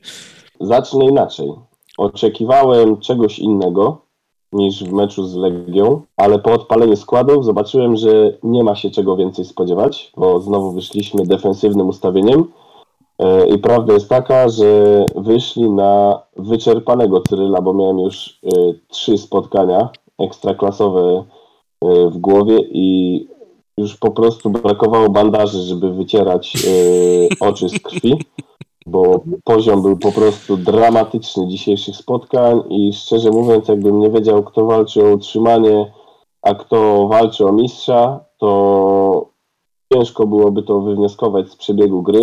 Zacznę 0.59 1.05
inaczej. 1.05 1.47
Oczekiwałem 1.97 2.99
czegoś 2.99 3.39
innego 3.39 4.01
niż 4.51 4.83
w 4.83 4.91
meczu 4.91 5.27
z 5.27 5.35
Legią, 5.35 6.01
ale 6.17 6.39
po 6.39 6.51
odpaleniu 6.51 6.95
składów 6.95 7.45
zobaczyłem, 7.45 7.97
że 7.97 8.37
nie 8.43 8.63
ma 8.63 8.75
się 8.75 8.91
czego 8.91 9.17
więcej 9.17 9.45
spodziewać, 9.45 10.11
bo 10.17 10.39
znowu 10.39 10.71
wyszliśmy 10.71 11.25
defensywnym 11.25 11.87
ustawieniem. 11.87 12.45
E, 13.23 13.47
I 13.47 13.57
prawda 13.57 13.93
jest 13.93 14.09
taka, 14.09 14.49
że 14.49 15.05
wyszli 15.15 15.69
na 15.69 16.21
wyczerpanego 16.35 17.21
Cyryla, 17.21 17.61
bo 17.61 17.73
miałem 17.73 17.99
już 17.99 18.39
e, 18.43 18.49
trzy 18.87 19.17
spotkania 19.17 19.89
ekstraklasowe 20.19 21.23
e, 21.81 22.09
w 22.09 22.17
głowie 22.17 22.57
i 22.71 23.27
już 23.77 23.97
po 23.97 24.11
prostu 24.11 24.49
brakowało 24.49 25.09
bandaży, 25.09 25.61
żeby 25.61 25.93
wycierać 25.93 26.57
oczy 27.39 27.69
z 27.69 27.79
krwi 27.79 28.17
bo 28.85 29.23
poziom 29.43 29.81
był 29.81 29.97
po 29.97 30.11
prostu 30.11 30.57
dramatyczny 30.57 31.47
dzisiejszych 31.47 31.95
spotkań 31.95 32.61
i 32.69 32.93
szczerze 32.93 33.29
mówiąc, 33.29 33.67
jakbym 33.67 33.99
nie 33.99 34.09
wiedział, 34.09 34.43
kto 34.43 34.65
walczy 34.65 35.05
o 35.05 35.13
utrzymanie, 35.13 35.93
a 36.41 36.55
kto 36.55 37.07
walczy 37.07 37.45
o 37.45 37.51
mistrza, 37.51 38.19
to 38.37 39.29
ciężko 39.93 40.27
byłoby 40.27 40.63
to 40.63 40.81
wywnioskować 40.81 41.49
z 41.49 41.55
przebiegu 41.55 42.01
gry, 42.01 42.21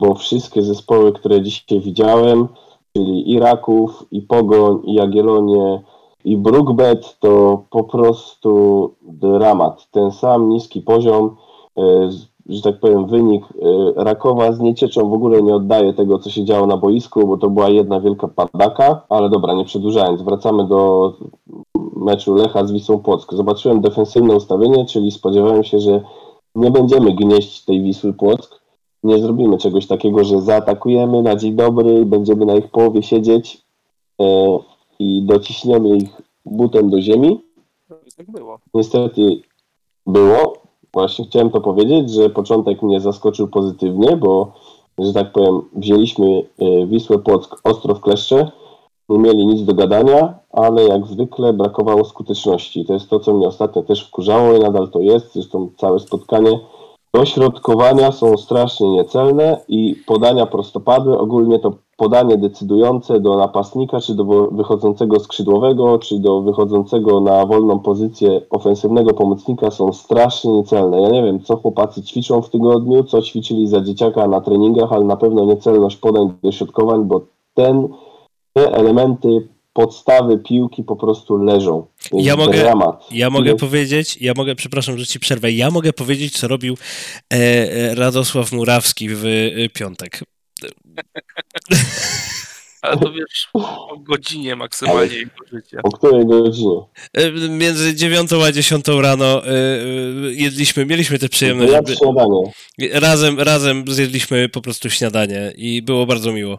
bo 0.00 0.14
wszystkie 0.14 0.62
zespoły, 0.62 1.12
które 1.12 1.42
dzisiaj 1.42 1.80
widziałem, 1.80 2.48
czyli 2.96 3.32
i 3.32 3.38
Raków, 3.38 4.06
i 4.10 4.22
Pogoń, 4.22 4.80
i 4.84 4.94
Jagiellonie, 4.94 5.82
i 6.24 6.36
Brookbet, 6.36 7.16
to 7.20 7.62
po 7.70 7.84
prostu 7.84 8.90
dramat. 9.02 9.90
Ten 9.90 10.10
sam 10.10 10.48
niski 10.48 10.82
poziom, 10.82 11.36
e, 11.78 12.10
że 12.48 12.62
tak 12.62 12.80
powiem, 12.80 13.06
wynik 13.06 13.44
e, 13.44 14.04
Rakowa 14.04 14.52
z 14.52 14.60
Niecieczą 14.60 15.10
w 15.10 15.14
ogóle 15.14 15.42
nie 15.42 15.54
oddaje 15.54 15.92
tego, 15.92 16.18
co 16.18 16.30
się 16.30 16.44
działo 16.44 16.66
na 16.66 16.76
boisku, 16.76 17.26
bo 17.26 17.36
to 17.36 17.50
była 17.50 17.68
jedna 17.68 18.00
wielka 18.00 18.28
padaka, 18.28 19.02
ale 19.08 19.30
dobra, 19.30 19.54
nie 19.54 19.64
przedłużając, 19.64 20.22
wracamy 20.22 20.66
do 20.66 21.12
meczu 21.96 22.34
Lecha 22.34 22.66
z 22.66 22.72
Wisłą 22.72 22.98
Płock. 22.98 23.34
Zobaczyłem 23.34 23.80
defensywne 23.80 24.34
ustawienie, 24.34 24.86
czyli 24.86 25.10
spodziewałem 25.10 25.64
się, 25.64 25.80
że 25.80 26.00
nie 26.54 26.70
będziemy 26.70 27.12
gnieść 27.12 27.64
tej 27.64 27.82
Wisły 27.82 28.12
Płock, 28.12 28.65
nie 29.06 29.18
zrobimy 29.18 29.58
czegoś 29.58 29.86
takiego, 29.86 30.24
że 30.24 30.42
zaatakujemy 30.42 31.22
na 31.22 31.36
dzień 31.36 31.54
dobry, 31.54 32.06
będziemy 32.06 32.46
na 32.46 32.56
ich 32.56 32.70
połowie 32.70 33.02
siedzieć 33.02 33.62
e, 34.20 34.58
i 34.98 35.22
dociśniemy 35.22 35.96
ich 35.96 36.22
butem 36.44 36.90
do 36.90 37.00
ziemi. 37.00 37.40
Tak 38.16 38.30
było. 38.30 38.58
Niestety 38.74 39.40
było. 40.06 40.52
Właśnie 40.92 41.24
chciałem 41.24 41.50
to 41.50 41.60
powiedzieć, 41.60 42.10
że 42.10 42.30
początek 42.30 42.82
mnie 42.82 43.00
zaskoczył 43.00 43.48
pozytywnie, 43.48 44.16
bo, 44.16 44.52
że 44.98 45.12
tak 45.12 45.32
powiem, 45.32 45.62
wzięliśmy 45.72 46.42
e, 46.58 46.86
Wisłę 46.86 47.18
Płock 47.18 47.60
ostro 47.64 47.94
w 47.94 48.00
kleszcze 48.00 48.50
nie 49.08 49.18
mieli 49.18 49.46
nic 49.46 49.64
do 49.64 49.74
gadania, 49.74 50.38
ale 50.52 50.84
jak 50.84 51.06
zwykle 51.06 51.52
brakowało 51.52 52.04
skuteczności. 52.04 52.84
To 52.84 52.94
jest 52.94 53.10
to, 53.10 53.20
co 53.20 53.34
mnie 53.34 53.48
ostatnio 53.48 53.82
też 53.82 54.06
wkurzało 54.06 54.56
i 54.56 54.60
nadal 54.60 54.90
to 54.90 55.00
jest, 55.00 55.32
zresztą 55.32 55.70
całe 55.76 55.98
spotkanie. 55.98 56.60
Dośrodkowania 57.16 58.12
są 58.12 58.36
strasznie 58.36 58.88
niecelne 58.90 59.60
i 59.68 59.96
podania 60.06 60.46
prostopadłe, 60.46 61.18
ogólnie 61.18 61.58
to 61.58 61.72
podanie 61.96 62.36
decydujące 62.36 63.20
do 63.20 63.36
napastnika, 63.36 64.00
czy 64.00 64.14
do 64.14 64.24
wychodzącego 64.52 65.20
skrzydłowego, 65.20 65.98
czy 65.98 66.18
do 66.18 66.42
wychodzącego 66.42 67.20
na 67.20 67.46
wolną 67.46 67.78
pozycję 67.78 68.40
ofensywnego 68.50 69.14
pomocnika 69.14 69.70
są 69.70 69.92
strasznie 69.92 70.52
niecelne. 70.52 71.00
Ja 71.00 71.08
nie 71.08 71.22
wiem, 71.22 71.40
co 71.40 71.56
chłopacy 71.56 72.02
ćwiczą 72.02 72.42
w 72.42 72.50
tygodniu, 72.50 73.04
co 73.04 73.22
ćwiczyli 73.22 73.66
za 73.66 73.80
dzieciaka 73.80 74.28
na 74.28 74.40
treningach, 74.40 74.92
ale 74.92 75.04
na 75.04 75.16
pewno 75.16 75.44
niecelność 75.44 75.96
podań 75.96 76.32
dośrodkowań, 76.42 77.04
bo 77.04 77.20
ten, 77.54 77.88
te 78.52 78.72
elementy 78.72 79.48
podstawy 79.76 80.38
piłki 80.38 80.82
po 80.84 80.96
prostu 80.96 81.36
leżą. 81.36 81.86
To 82.10 82.16
jest 82.16 82.26
Ja 82.28 82.36
mogę- 82.36 82.58
dramat. 82.58 83.02
Ja 83.10 83.30
mogę 83.30 83.50
Jest- 83.50 83.60
powiedzieć, 83.60 84.16
ja 84.20 84.32
mogę, 84.36 84.54
przepraszam, 84.54 84.98
że 84.98 85.06
ci 85.06 85.20
przerwę, 85.20 85.52
ja 85.52 85.70
mogę 85.70 85.92
powiedzieć, 85.92 86.38
co 86.38 86.48
robił 86.48 86.76
e, 87.32 87.94
Radosław 87.94 88.52
Murawski 88.52 89.08
w 89.08 89.24
e, 89.26 89.68
piątek. 89.68 90.20
Ale 92.82 92.96
to 92.96 93.12
wiesz, 93.12 93.48
o 93.54 93.96
godzinie 93.98 94.56
maksymalnie 94.56 95.16
jego 95.16 95.30
życia. 95.52 95.80
O 95.82 95.90
której 95.90 96.26
godzinie? 96.26 96.76
E, 97.12 97.30
Między 97.48 97.94
dziewiątą 97.94 98.44
a 98.44 98.52
dziesiątą 98.52 99.00
rano 99.00 99.46
e, 99.46 99.50
e, 99.50 99.54
jedliśmy, 100.32 100.86
mieliśmy 100.86 101.18
tę 101.18 101.28
przyjemność, 101.28 101.72
Ja 101.72 101.78
żeby, 101.78 101.96
śniadanie. 101.96 102.52
razem, 103.00 103.40
razem 103.40 103.84
zjedliśmy 103.88 104.48
po 104.48 104.60
prostu 104.60 104.90
śniadanie 104.90 105.52
i 105.56 105.82
było 105.82 106.06
bardzo 106.06 106.32
miło. 106.32 106.58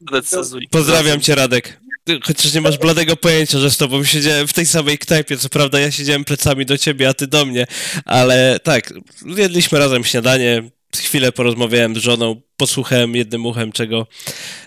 Decyzuj. 0.00 0.68
Pozdrawiam 0.70 1.20
cię, 1.20 1.34
Radek. 1.34 1.80
Chociaż 2.22 2.54
nie 2.54 2.60
masz 2.60 2.78
bladego 2.78 3.16
pojęcia, 3.16 3.58
że 3.58 3.70
z 3.70 3.76
tobą 3.76 4.04
siedziałem 4.04 4.48
w 4.48 4.52
tej 4.52 4.66
samej 4.66 4.98
knajpie. 4.98 5.36
Co 5.36 5.48
prawda 5.48 5.80
ja 5.80 5.90
siedziałem 5.90 6.24
plecami 6.24 6.66
do 6.66 6.78
ciebie, 6.78 7.08
a 7.08 7.14
ty 7.14 7.26
do 7.26 7.44
mnie. 7.44 7.66
Ale 8.04 8.60
tak, 8.62 8.94
zjedliśmy 9.34 9.78
razem 9.78 10.04
śniadanie. 10.04 10.62
Chwilę 10.96 11.32
porozmawiałem 11.32 11.94
z 11.94 11.98
żoną, 11.98 12.40
posłuchałem 12.56 13.16
jednym 13.16 13.46
uchem, 13.46 13.72
czego 13.72 14.06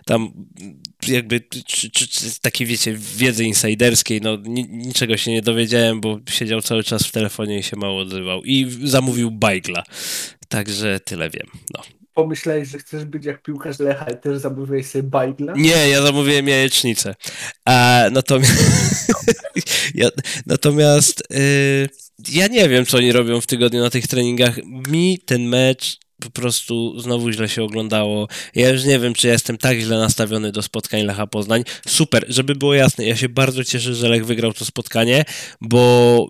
tam 0.05 0.31
jakby, 1.07 1.41
czy, 1.65 1.89
czy, 1.91 2.07
czy 2.07 2.39
takiej 2.41 2.67
wiecie, 2.67 2.97
wiedzy 3.15 3.43
insiderskiej, 3.43 4.21
no 4.21 4.37
ni, 4.43 4.67
niczego 4.69 5.17
się 5.17 5.31
nie 5.31 5.41
dowiedziałem, 5.41 6.01
bo 6.01 6.19
siedział 6.29 6.61
cały 6.61 6.83
czas 6.83 7.03
w 7.03 7.11
telefonie 7.11 7.59
i 7.59 7.63
się 7.63 7.75
mało 7.75 8.01
odzywał. 8.01 8.43
I 8.43 8.77
zamówił 8.83 9.31
bajgla. 9.31 9.83
Także 10.47 10.99
tyle 10.99 11.29
wiem, 11.29 11.47
no. 11.73 12.00
Pomyślałeś, 12.13 12.69
że 12.69 12.77
chcesz 12.77 13.05
być 13.05 13.25
jak 13.25 13.41
piłkarz 13.41 13.79
Lecha 13.79 14.05
i 14.05 14.17
też 14.17 14.37
zamówiłeś 14.37 14.87
sobie 14.87 15.03
bajgla? 15.03 15.53
Nie, 15.55 15.89
ja 15.89 16.01
zamówiłem 16.01 16.47
jajecznicę. 16.47 17.15
A 17.65 18.03
natomiast, 18.11 19.11
ja, 19.95 20.09
natomiast 20.45 21.23
y, 21.31 21.89
ja 22.29 22.47
nie 22.47 22.69
wiem, 22.69 22.85
co 22.85 22.97
oni 22.97 23.11
robią 23.11 23.41
w 23.41 23.47
tygodniu 23.47 23.81
na 23.81 23.89
tych 23.89 24.07
treningach. 24.07 24.57
Mi 24.65 25.19
ten 25.25 25.43
mecz 25.47 25.99
po 26.21 26.29
prostu 26.29 26.99
znowu 26.99 27.31
źle 27.31 27.49
się 27.49 27.63
oglądało. 27.63 28.27
Ja 28.55 28.69
już 28.69 28.83
nie 28.83 28.99
wiem, 28.99 29.13
czy 29.13 29.27
jestem 29.27 29.57
tak 29.57 29.79
źle 29.79 29.97
nastawiony 29.97 30.51
do 30.51 30.61
spotkań 30.61 31.01
Lecha 31.03 31.27
Poznań. 31.27 31.63
Super, 31.87 32.25
żeby 32.29 32.55
było 32.55 32.73
jasne, 32.73 33.05
ja 33.05 33.15
się 33.15 33.29
bardzo 33.29 33.63
cieszę, 33.63 33.95
że 33.95 34.09
Lech 34.09 34.25
wygrał 34.25 34.53
to 34.53 34.65
spotkanie, 34.65 35.25
bo 35.61 36.27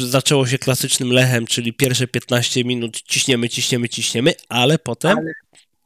y, 0.00 0.06
zaczęło 0.06 0.46
się 0.46 0.58
klasycznym 0.58 1.12
Lechem, 1.12 1.46
czyli 1.46 1.72
pierwsze 1.72 2.06
15 2.06 2.64
minut 2.64 3.02
ciśniemy, 3.02 3.48
ciśniemy, 3.48 3.88
ciśniemy, 3.88 4.34
ale 4.48 4.78
potem 4.78 5.18
Ale, 5.18 5.32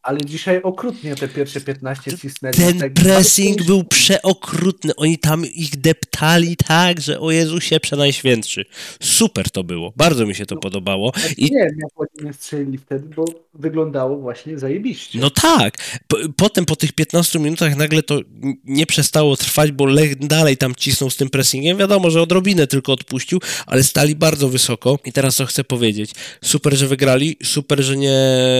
ale 0.04 0.18
dzisiaj 0.24 0.62
okrutnie 0.62 1.14
te 1.16 1.28
pierwsze 1.28 1.60
15 1.60 2.18
cisnęli. 2.18 2.56
Ten 2.56 2.78
Tak 2.78 2.92
pressing 2.92 3.56
bardzo- 3.56 3.66
był 3.72 3.84
przeokrutny. 3.84 4.94
Oni 4.96 5.18
tam 5.18 5.46
ich 5.46 5.76
deptali 5.76 6.56
tak, 6.56 7.00
że 7.00 7.20
o 7.20 7.30
Jezusie 7.30 7.80
przenajświętszy. 7.80 8.64
Super 9.02 9.50
to 9.50 9.64
było. 9.64 9.92
Bardzo 9.96 10.26
mi 10.26 10.34
się 10.34 10.46
to 10.46 10.56
podobało. 10.56 11.12
Znaczy, 11.16 11.34
I 11.38 11.42
Nie 11.44 11.50
wiem, 11.58 11.78
jak 11.82 11.90
oni 11.96 12.26
nie 12.26 12.32
strzelili 12.32 12.78
wtedy, 12.78 13.08
bo 13.16 13.24
wyglądało 13.54 14.16
właśnie 14.18 14.58
zajebiście. 14.58 15.18
no 15.18 15.30
tak. 15.30 15.74
Po, 16.06 16.16
potem 16.36 16.64
po 16.64 16.76
tych 16.76 16.92
15 16.92 17.38
minutach 17.38 17.76
nagle 17.76 18.02
to 18.02 18.20
nie 18.64 18.86
przestało 18.86 19.36
trwać, 19.36 19.72
bo 19.72 19.86
Lech 19.86 20.18
dalej 20.18 20.56
tam 20.56 20.74
cisnął 20.74 21.10
z 21.10 21.16
tym 21.16 21.30
pressingiem. 21.30 21.78
Wiadomo, 21.78 22.10
że 22.10 22.22
odrobinę 22.22 22.66
tylko 22.66 22.92
odpuścił, 22.92 23.40
ale 23.66 23.82
stali 23.82 24.16
bardzo 24.16 24.48
wysoko. 24.48 24.98
I 25.04 25.12
teraz 25.12 25.36
co 25.36 25.46
chcę 25.46 25.64
powiedzieć. 25.64 26.10
Super, 26.44 26.76
że 26.76 26.86
wygrali. 26.88 27.36
Super, 27.42 27.82
że 27.82 27.96
nie 27.96 28.18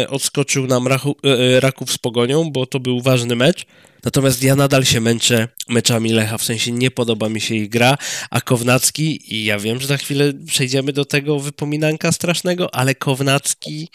odskoczył 0.09 0.67
nam 0.67 0.87
Rachu, 0.87 1.17
e, 1.25 1.34
Raków 1.61 1.93
z 1.93 1.99
Pogonią, 1.99 2.51
bo 2.51 2.67
to 2.67 2.81
był 2.81 3.01
ważny 3.01 3.37
mecz. 3.37 3.67
Natomiast 4.05 4.43
ja 4.43 4.57
nadal 4.57 4.85
się 4.85 5.01
męczę 5.01 5.49
meczami 5.69 6.13
Lecha, 6.13 6.39
w 6.39 6.45
sensie 6.45 6.73
nie 6.73 6.91
podoba 6.91 7.29
mi 7.29 7.41
się 7.41 7.55
ich 7.55 7.69
gra, 7.69 7.99
a 8.31 8.41
Kownacki, 8.41 9.35
i 9.35 9.45
ja 9.45 9.59
wiem, 9.59 9.81
że 9.81 9.87
za 9.87 9.97
chwilę 9.97 10.33
przejdziemy 10.47 10.93
do 10.93 11.05
tego 11.05 11.41
wypominanka 11.41 12.13
strasznego, 12.13 12.75
ale 12.75 12.95
Kownacki, 12.95 13.89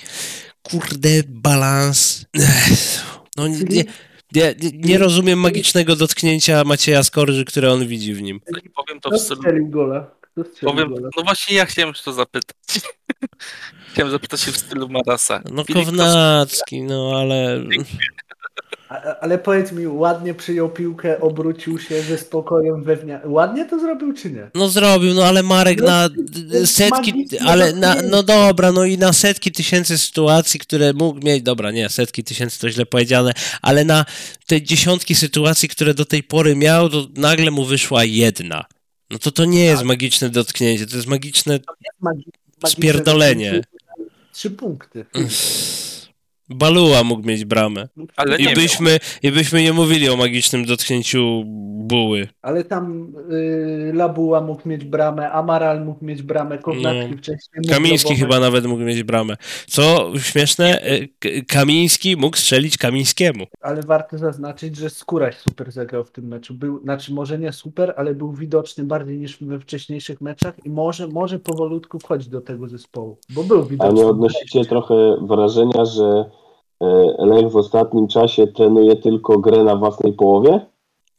kurde, 0.63 1.09
balans, 1.27 2.25
no 3.37 3.47
nie, 3.47 3.83
nie, 4.33 4.55
nie, 4.61 4.71
nie 4.73 4.97
rozumiem 4.97 5.39
magicznego 5.39 5.95
dotknięcia 5.95 6.63
Macieja 6.63 7.03
Skorży, 7.03 7.45
które 7.45 7.71
on 7.73 7.87
widzi 7.87 8.13
w 8.13 8.21
nim. 8.21 8.41
Powiem 8.75 9.01
to 9.01 9.09
w 9.11 9.17
stylu. 9.19 9.41
Powiem, 10.61 10.93
no 11.17 11.23
właśnie 11.23 11.55
ja 11.55 11.65
chciałem 11.65 11.95
się 11.95 12.03
to 12.03 12.13
zapytać. 12.13 12.55
Chciałem 13.93 14.11
zapytać 14.11 14.41
się 14.41 14.51
w 14.51 14.57
stylu 14.57 14.89
Marasa. 14.89 15.41
No 15.51 15.63
Filip 15.63 15.85
Kownacki, 15.85 16.81
no 16.81 17.11
ale... 17.19 17.63
Ale 19.21 19.37
powiedz 19.37 19.71
mi, 19.71 19.87
ładnie 19.87 20.33
przyjął 20.33 20.69
piłkę, 20.69 21.21
obrócił 21.21 21.79
się 21.79 22.01
ze 22.01 22.17
spokojem 22.17 22.83
wewnątrz. 22.83 23.25
Ładnie 23.25 23.65
to 23.65 23.79
zrobił, 23.79 24.13
czy 24.13 24.31
nie? 24.31 24.51
No 24.55 24.69
zrobił, 24.69 25.13
no 25.13 25.25
ale 25.25 25.43
Marek 25.43 25.81
No, 25.81 25.87
na 25.87 26.09
setki, 26.65 27.27
ale 27.45 27.73
na, 27.73 27.95
no 28.01 28.23
dobra, 28.23 28.71
no 28.71 28.85
i 28.85 28.97
na 28.97 29.13
setki 29.13 29.51
tysięcy 29.51 29.97
sytuacji, 29.97 30.59
które 30.59 30.93
mógł 30.93 31.25
mieć, 31.25 31.43
dobra, 31.43 31.71
nie, 31.71 31.89
setki 31.89 32.23
tysięcy 32.23 32.59
to 32.59 32.69
źle 32.69 32.85
powiedziane, 32.85 33.31
ale 33.61 33.85
na 33.85 34.05
te 34.47 34.61
dziesiątki 34.61 35.15
sytuacji, 35.15 35.69
które 35.69 35.93
do 35.93 36.05
tej 36.05 36.23
pory 36.23 36.55
miał, 36.55 36.89
to 36.89 37.07
nagle 37.15 37.51
mu 37.51 37.65
wyszła 37.65 38.03
jedna. 38.03 38.65
No 39.09 39.19
to 39.19 39.31
to 39.31 39.45
nie 39.45 39.65
jest 39.65 39.83
magiczne 39.83 40.29
dotknięcie, 40.29 40.87
to 40.87 40.95
jest 40.95 41.07
magiczne 41.07 41.57
Magi- 41.57 41.63
magiczne 42.01 42.69
Spierdolenie. 42.69 43.61
Trzy 44.33 44.51
punkty. 44.51 45.05
Baluła 46.49 47.03
mógł 47.03 47.27
mieć 47.27 47.45
bramę. 47.45 47.87
Ale 48.17 48.37
I 48.37 48.45
nie 48.47 48.53
byśmy, 48.55 48.97
I 49.23 49.31
byśmy 49.31 49.63
nie 49.63 49.73
mówili 49.73 50.09
o 50.09 50.15
magicznym 50.17 50.65
dotknięciu 50.65 51.43
buły. 51.77 52.27
Ale 52.41 52.63
tam 52.63 53.13
y, 53.31 53.91
Labuła 53.93 54.41
mógł 54.41 54.69
mieć 54.69 54.83
bramę, 54.85 55.31
Amaral 55.31 55.85
mógł 55.85 56.05
mieć 56.05 56.21
bramę, 56.21 56.57
Kownacki 56.57 57.11
No. 57.11 57.17
wcześniej. 57.17 57.39
mógł 57.57 57.69
Kamiński 57.69 58.15
chyba 58.15 58.39
nawet 58.39 58.65
mógł 58.65 58.81
mieć 58.81 59.03
bramę. 59.03 59.35
Co 59.67 60.11
śmieszne, 60.19 60.81
K- 61.19 61.29
Kamiński 61.47 62.17
mógł 62.17 62.37
strzelić 62.37 62.77
Kamińskiemu. 62.77 63.45
Ale 63.61 63.81
warto 63.81 64.17
zaznaczyć, 64.17 64.75
że 64.75 64.89
Skóraś 64.89 65.37
super 65.37 65.71
zagrał 65.71 66.03
w 66.03 66.11
tym 66.11 66.27
meczu. 66.27 66.53
Był, 66.53 66.81
znaczy 66.83 67.13
może 67.13 67.39
nie 67.39 67.51
super, 67.53 67.93
ale 67.97 68.15
był 68.15 68.33
widoczny 68.33 68.83
bardziej 68.83 69.17
niż 69.17 69.37
we 69.43 69.59
wcześniejszych 69.59 70.21
meczach 70.21 70.53
i 70.65 70.69
może, 70.69 71.07
może 71.07 71.39
powolutku 71.39 71.99
wchodzić 71.99 72.29
do 72.29 72.41
tego 72.41 72.67
zespołu, 72.67 73.17
bo 73.29 73.43
był 73.43 73.59
A 73.59 73.65
widoczny. 73.65 73.93
nie 73.99 74.05
odnosicie 74.07 74.65
trochę 74.65 74.95
wrażenia, 75.21 75.85
że 75.85 76.25
Lech 77.19 77.51
w 77.51 77.57
ostatnim 77.57 78.07
czasie 78.07 78.47
trenuje 78.47 78.95
tylko 78.95 79.39
grę 79.39 79.63
na 79.63 79.75
własnej 79.75 80.13
połowie? 80.13 80.59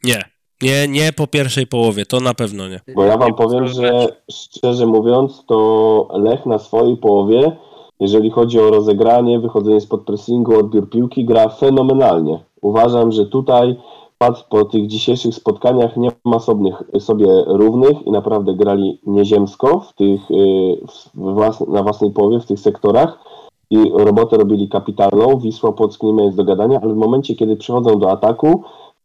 Nie. 0.03 0.23
Nie, 0.61 0.87
nie 0.87 1.13
po 1.13 1.27
pierwszej 1.27 1.67
połowie, 1.67 2.05
to 2.05 2.19
na 2.19 2.33
pewno 2.33 2.67
nie. 2.67 2.79
Bo 2.95 3.03
ja 3.03 3.17
wam 3.17 3.33
powiem, 3.33 3.67
że 3.67 4.07
szczerze 4.31 4.85
mówiąc, 4.85 5.43
to 5.47 6.07
Lech 6.13 6.45
na 6.45 6.59
swojej 6.59 6.97
połowie, 6.97 7.57
jeżeli 7.99 8.29
chodzi 8.29 8.59
o 8.59 8.69
rozegranie, 8.69 9.39
wychodzenie 9.39 9.81
spod 9.81 10.01
pressingu, 10.01 10.59
odbiór 10.59 10.89
piłki, 10.89 11.25
gra 11.25 11.49
fenomenalnie. 11.49 12.39
Uważam, 12.61 13.11
że 13.11 13.25
tutaj 13.25 13.75
patrz, 14.17 14.43
po 14.43 14.65
tych 14.65 14.87
dzisiejszych 14.87 15.35
spotkaniach 15.35 15.97
nie 15.97 16.11
ma 16.25 16.39
sobie, 16.39 16.71
sobie 16.99 17.27
równych 17.47 18.07
i 18.07 18.11
naprawdę 18.11 18.53
grali 18.53 19.01
nieziemsko 19.07 19.79
w 19.79 19.93
tych, 19.93 20.31
y, 20.31 20.77
w 20.87 21.33
włas, 21.33 21.59
na 21.67 21.83
własnej 21.83 22.11
połowie, 22.11 22.39
w 22.39 22.45
tych 22.45 22.59
sektorach 22.59 23.30
i 23.71 23.91
robotę 23.93 24.37
robili 24.37 24.69
kapitalną. 24.69 25.39
Wisła 25.39 25.71
Płock 25.71 26.03
nie 26.03 26.13
ma 26.13 26.21
nic 26.21 26.35
do 26.35 26.43
gadania, 26.43 26.79
ale 26.83 26.93
w 26.93 26.97
momencie, 26.97 27.35
kiedy 27.35 27.55
przychodzą 27.55 27.99
do 27.99 28.11
ataku, 28.11 28.63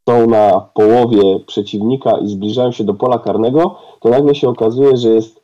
są 0.08 0.26
na 0.26 0.68
połowie 0.74 1.40
przeciwnika 1.46 2.18
i 2.18 2.28
zbliżają 2.28 2.72
się 2.72 2.84
do 2.84 2.94
pola 2.94 3.18
karnego, 3.18 3.74
to 4.00 4.08
nagle 4.08 4.34
się 4.34 4.48
okazuje, 4.48 4.96
że 4.96 5.08
jest 5.08 5.42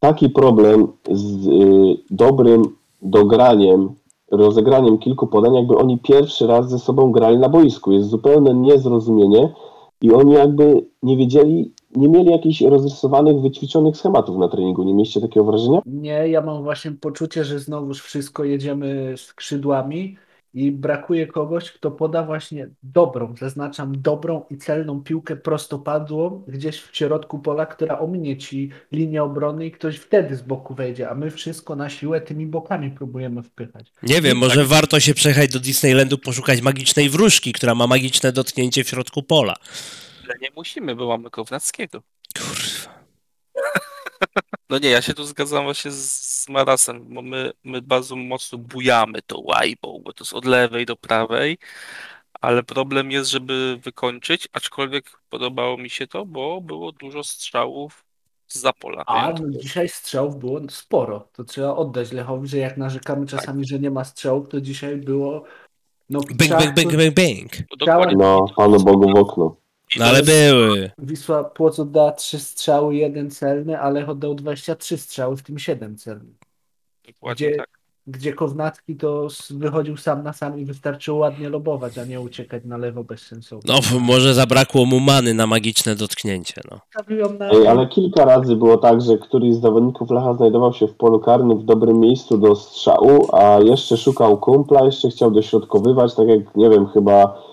taki 0.00 0.28
problem 0.30 0.88
z 1.10 1.46
y, 1.46 1.98
dobrym 2.10 2.62
dograniem, 3.02 3.94
rozegraniem 4.30 4.98
kilku 4.98 5.26
podań, 5.26 5.54
jakby 5.54 5.76
oni 5.76 5.98
pierwszy 5.98 6.46
raz 6.46 6.70
ze 6.70 6.78
sobą 6.78 7.12
grali 7.12 7.38
na 7.38 7.48
boisku. 7.48 7.92
Jest 7.92 8.08
zupełne 8.08 8.54
niezrozumienie 8.54 9.52
i 10.02 10.12
oni 10.12 10.32
jakby 10.32 10.86
nie 11.02 11.16
wiedzieli, 11.16 11.72
nie 11.96 12.08
mieli 12.08 12.30
jakichś 12.30 12.60
rozrysowanych, 12.60 13.40
wyćwiczonych 13.40 13.96
schematów 13.96 14.38
na 14.38 14.48
treningu. 14.48 14.84
Nie 14.84 14.94
mieliście 14.94 15.20
takiego 15.20 15.44
wrażenia? 15.44 15.80
Nie, 15.86 16.28
ja 16.28 16.40
mam 16.40 16.62
właśnie 16.62 16.92
poczucie, 16.92 17.44
że 17.44 17.58
znowuż 17.58 18.02
wszystko 18.02 18.44
jedziemy 18.44 19.14
skrzydłami 19.16 20.16
i 20.54 20.72
brakuje 20.72 21.26
kogoś, 21.26 21.72
kto 21.72 21.90
poda 21.90 22.22
właśnie 22.22 22.68
dobrą, 22.82 23.34
zaznaczam 23.40 24.02
dobrą 24.02 24.42
i 24.50 24.56
celną 24.56 25.02
piłkę 25.02 25.36
prostopadłą 25.36 26.42
gdzieś 26.48 26.80
w 26.80 26.96
środku 26.96 27.38
pola, 27.38 27.66
która 27.66 27.98
ominie 27.98 28.36
ci 28.36 28.70
linię 28.92 29.22
obrony 29.22 29.66
i 29.66 29.70
ktoś 29.70 29.96
wtedy 29.96 30.36
z 30.36 30.42
boku 30.42 30.74
wejdzie, 30.74 31.10
a 31.10 31.14
my 31.14 31.30
wszystko 31.30 31.76
na 31.76 31.88
siłę 31.88 32.20
tymi 32.20 32.46
bokami 32.46 32.90
próbujemy 32.90 33.42
wpychać. 33.42 33.92
Nie 34.02 34.20
wiem, 34.20 34.38
może 34.38 34.64
warto 34.64 35.00
się 35.00 35.14
przejechać 35.14 35.52
do 35.52 35.60
Disneylandu, 35.60 36.18
poszukać 36.18 36.62
magicznej 36.62 37.10
wróżki, 37.10 37.52
która 37.52 37.74
ma 37.74 37.86
magiczne 37.86 38.32
dotknięcie 38.32 38.84
w 38.84 38.88
środku 38.88 39.22
pola. 39.22 39.54
Ale 40.24 40.38
nie 40.40 40.50
musimy, 40.56 40.96
bo 40.96 41.08
mamy 41.08 41.30
Kownackiego. 41.30 42.02
Kurwa. 42.38 42.94
No 44.70 44.78
nie, 44.78 44.90
ja 44.90 45.02
się 45.02 45.14
tu 45.14 45.24
zgadzam 45.24 45.64
właśnie 45.64 45.90
z, 45.90 46.12
z 46.12 46.48
Marasem, 46.48 47.14
bo 47.14 47.22
my, 47.22 47.52
my 47.64 47.82
bardzo 47.82 48.16
mocno 48.16 48.58
bujamy 48.58 49.22
to 49.22 49.40
łajbą, 49.40 50.02
bo 50.04 50.12
to 50.12 50.24
jest 50.24 50.32
od 50.32 50.44
lewej 50.44 50.86
do 50.86 50.96
prawej, 50.96 51.58
ale 52.40 52.62
problem 52.62 53.10
jest, 53.10 53.30
żeby 53.30 53.78
wykończyć, 53.82 54.48
aczkolwiek 54.52 55.20
podobało 55.28 55.76
mi 55.76 55.90
się 55.90 56.06
to, 56.06 56.26
bo 56.26 56.60
było 56.60 56.92
dużo 56.92 57.24
strzałów 57.24 58.04
z 58.48 58.72
pola. 58.78 59.04
A 59.06 59.32
no, 59.32 59.58
dzisiaj 59.58 59.88
strzałów 59.88 60.38
było 60.38 60.60
sporo. 60.70 61.28
To 61.32 61.44
trzeba 61.44 61.76
oddać 61.76 62.12
Lechowi, 62.12 62.48
że 62.48 62.58
jak 62.58 62.76
narzekamy 62.76 63.26
czasami, 63.26 63.66
że 63.66 63.78
nie 63.78 63.90
ma 63.90 64.04
strzałów, 64.04 64.48
to 64.48 64.60
dzisiaj 64.60 64.96
było. 64.96 65.44
No, 66.10 66.20
Bang, 66.20 66.50
czas, 66.50 66.64
bang, 66.64 66.76
bang, 66.76 66.96
bang, 66.96 67.14
bang. 67.14 67.68
Bo 67.70 67.76
dokładnie 67.76 68.16
No, 68.16 68.46
Panu 68.56 68.84
Bogu 68.84 69.12
w 69.12 69.18
okno. 69.18 69.56
No 69.98 70.04
ale 70.04 70.22
były. 70.22 70.90
Wisła 70.98 71.44
Płoc 71.44 71.78
oddała 71.78 72.12
3 72.12 72.38
strzały, 72.38 72.96
jeden 72.96 73.30
celny, 73.30 73.80
ale 73.80 74.06
oddał 74.06 74.34
23 74.34 74.98
strzały, 74.98 75.36
w 75.36 75.42
tym 75.42 75.58
7 75.58 75.96
celnych. 75.96 76.36
dokładnie 77.06 77.46
Gdzie, 77.46 77.56
tak. 77.56 77.68
gdzie 78.06 78.32
Kownacki 78.32 78.96
to 78.96 79.28
wychodził 79.50 79.96
sam 79.96 80.22
na 80.22 80.32
sam 80.32 80.58
i 80.58 80.64
wystarczyło 80.64 81.18
ładnie 81.18 81.48
lobować, 81.48 81.98
a 81.98 82.04
nie 82.04 82.20
uciekać 82.20 82.64
na 82.64 82.76
lewo 82.76 83.04
bezsensownie. 83.04 83.74
No, 83.92 84.00
może 84.00 84.34
zabrakło 84.34 84.86
mu 84.86 85.00
many 85.00 85.34
na 85.34 85.46
magiczne 85.46 85.96
dotknięcie, 85.96 86.60
no. 86.70 86.80
Na... 87.38 87.50
Ej, 87.50 87.66
ale 87.66 87.86
kilka 87.86 88.24
razy 88.24 88.56
było 88.56 88.76
tak, 88.76 89.00
że 89.00 89.18
któryś 89.18 89.54
z 89.54 89.60
zawodników 89.60 90.10
Lecha 90.10 90.34
znajdował 90.34 90.72
się 90.72 90.86
w 90.86 90.94
polu 90.94 91.20
karnym 91.20 91.58
w 91.58 91.64
dobrym 91.64 92.00
miejscu 92.00 92.38
do 92.38 92.56
strzału, 92.56 93.36
a 93.36 93.58
jeszcze 93.60 93.96
szukał 93.96 94.38
kumpla, 94.38 94.84
jeszcze 94.84 95.10
chciał 95.10 95.30
dośrodkowywać, 95.30 96.14
tak 96.14 96.28
jak, 96.28 96.56
nie 96.56 96.70
wiem, 96.70 96.86
chyba 96.86 97.44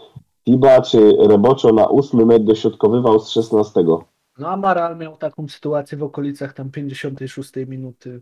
Tiba 0.46 0.82
czy 0.82 1.12
Reboczo 1.28 1.74
na 1.74 1.88
ósmy 1.88 2.26
metr 2.26 2.46
dośrodkowywał 2.46 3.20
z 3.20 3.30
16. 3.30 3.84
No 4.38 4.48
Amaral 4.50 4.98
miał 4.98 5.18
taką 5.18 5.48
sytuację 5.48 5.98
w 5.98 6.04
okolicach 6.04 6.54
tam 6.54 6.72
56 6.72 7.52
minuty. 7.68 8.22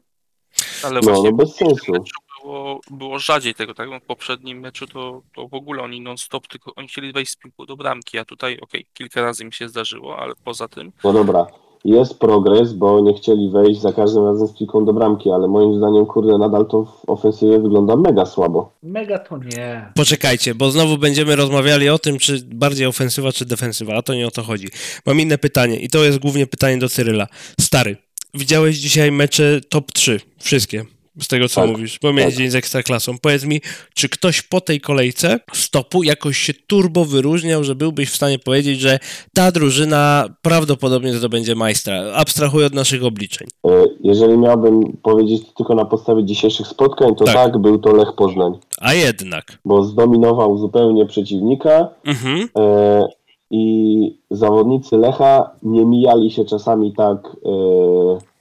Ale 0.84 0.96
No, 0.96 1.02
właśnie 1.02 1.32
no 1.32 1.38
bez 1.38 1.56
w 1.56 1.58
tym 1.58 1.68
sensu. 1.68 1.92
meczu 1.92 2.20
było, 2.44 2.80
było 2.92 3.20
rzadziej 3.20 3.56
tego, 3.56 3.74
tak? 3.74 3.90
W 4.04 4.06
poprzednim 4.06 4.60
meczu 4.60 4.88
to, 4.88 5.22
to 5.36 5.48
w 5.48 5.54
ogóle 5.54 5.84
oni 5.84 6.02
non-stop, 6.02 6.48
tylko 6.48 6.76
oni 6.76 6.88
chcieli 6.88 7.12
wejść 7.14 7.32
z 7.32 7.36
piłką 7.36 7.66
do 7.66 7.78
bramki, 7.78 8.18
a 8.18 8.26
tutaj 8.26 8.60
okej, 8.62 8.86
kilka 8.94 9.22
razy 9.22 9.46
mi 9.46 9.54
się 9.54 9.70
zdarzyło, 9.70 10.18
ale 10.20 10.34
poza 10.44 10.68
tym 10.68 10.92
No 11.04 11.14
dobra, 11.14 11.46
jest 11.86 12.20
progres, 12.20 12.74
bo 12.74 13.00
nie 13.02 13.14
chcieli 13.14 13.50
wejść 13.50 13.82
za 13.82 13.94
każdym 13.94 14.26
razem 14.26 14.48
z 14.48 14.54
piłką 14.54 14.86
do 14.86 14.94
bramki, 14.94 15.32
ale 15.32 15.48
moim 15.48 15.76
zdaniem, 15.76 16.06
kurde, 16.06 16.38
nadal 16.38 16.66
to 16.66 16.86
w 16.86 17.10
ofensywie 17.10 17.60
wygląda 17.60 17.96
mega 17.96 18.26
słabo. 18.26 18.72
Mega 18.84 19.20
to 19.20 19.38
nie. 19.38 19.92
Poczekajcie, 19.96 20.56
bo 20.56 20.72
znowu 20.72 20.98
będziemy 20.98 21.36
rozmawiali 21.36 21.90
o 21.90 22.00
tym, 22.00 22.18
czy 22.18 22.42
bardziej 22.46 22.88
ofensywa, 22.88 23.32
czy 23.32 23.46
defensywa, 23.46 23.96
a 23.96 24.02
to 24.02 24.14
nie 24.14 24.28
o 24.28 24.32
to 24.32 24.44
chodzi. 24.44 24.68
Mam 25.06 25.20
inne 25.20 25.38
pytanie 25.38 25.80
i 25.80 25.90
to 25.90 26.04
jest 26.04 26.20
głównie 26.20 26.48
pytanie 26.48 26.78
do 26.78 26.90
Cyryla. 26.90 27.28
Stary, 27.62 27.98
widziałeś 28.34 28.78
dzisiaj 28.78 29.12
mecze 29.12 29.62
top 29.70 29.92
3, 29.92 30.20
wszystkie, 30.40 30.86
z 31.22 31.28
tego 31.28 31.50
co 31.50 31.62
Tak, 31.62 31.70
mówisz, 31.70 32.00
bo 32.02 32.14
miałeś 32.14 32.34
tak. 32.34 32.38
dzień 32.38 32.50
z 32.50 32.56
Ekstraklasą. 32.56 33.18
Powiedz 33.22 33.44
mi, 33.46 33.62
czy 33.94 34.10
ktoś 34.10 34.42
po 34.42 34.62
tej 34.62 34.82
kolejce 34.82 35.40
stopu 35.54 36.04
jakoś 36.04 36.38
się 36.38 36.54
turbo 36.68 37.06
wyróżniał, 37.06 37.64
że 37.64 37.76
byłbyś 37.76 38.10
w 38.10 38.16
stanie 38.16 38.40
powiedzieć, 38.40 38.80
że 38.80 39.00
ta 39.34 39.52
drużyna 39.52 40.26
prawdopodobnie 40.42 41.14
zdobędzie 41.14 41.56
majstra, 41.56 42.04
abstrahuję 42.16 42.66
od 42.66 42.74
naszych 42.74 43.04
obliczeń. 43.04 43.48
E, 43.68 43.70
Jeżeli 44.04 44.38
miałbym 44.38 44.98
powiedzieć 45.04 45.46
to 45.48 45.52
tylko 45.54 45.76
na 45.76 45.86
podstawie 45.86 46.26
dzisiejszych 46.26 46.68
spotkań, 46.68 47.16
to 47.16 47.26
Tak. 47.26 47.34
tak, 47.36 47.58
był 47.58 47.78
to 47.80 47.94
Lech 47.96 48.14
Poznań, 48.18 48.54
A 48.78 48.94
jednak. 48.94 49.58
bo 49.66 49.84
zdominował 49.84 50.58
zupełnie 50.58 51.06
przeciwnika, 51.06 51.88
Mhm. 52.06 52.50
E, 52.58 53.08
I 53.52 54.18
zawodnicy 54.32 54.98
Lecha 54.98 55.50
nie 55.64 55.86
mijali 55.86 56.32
się 56.32 56.46
czasami 56.46 56.94
tak 56.94 57.28
e, 57.28 57.50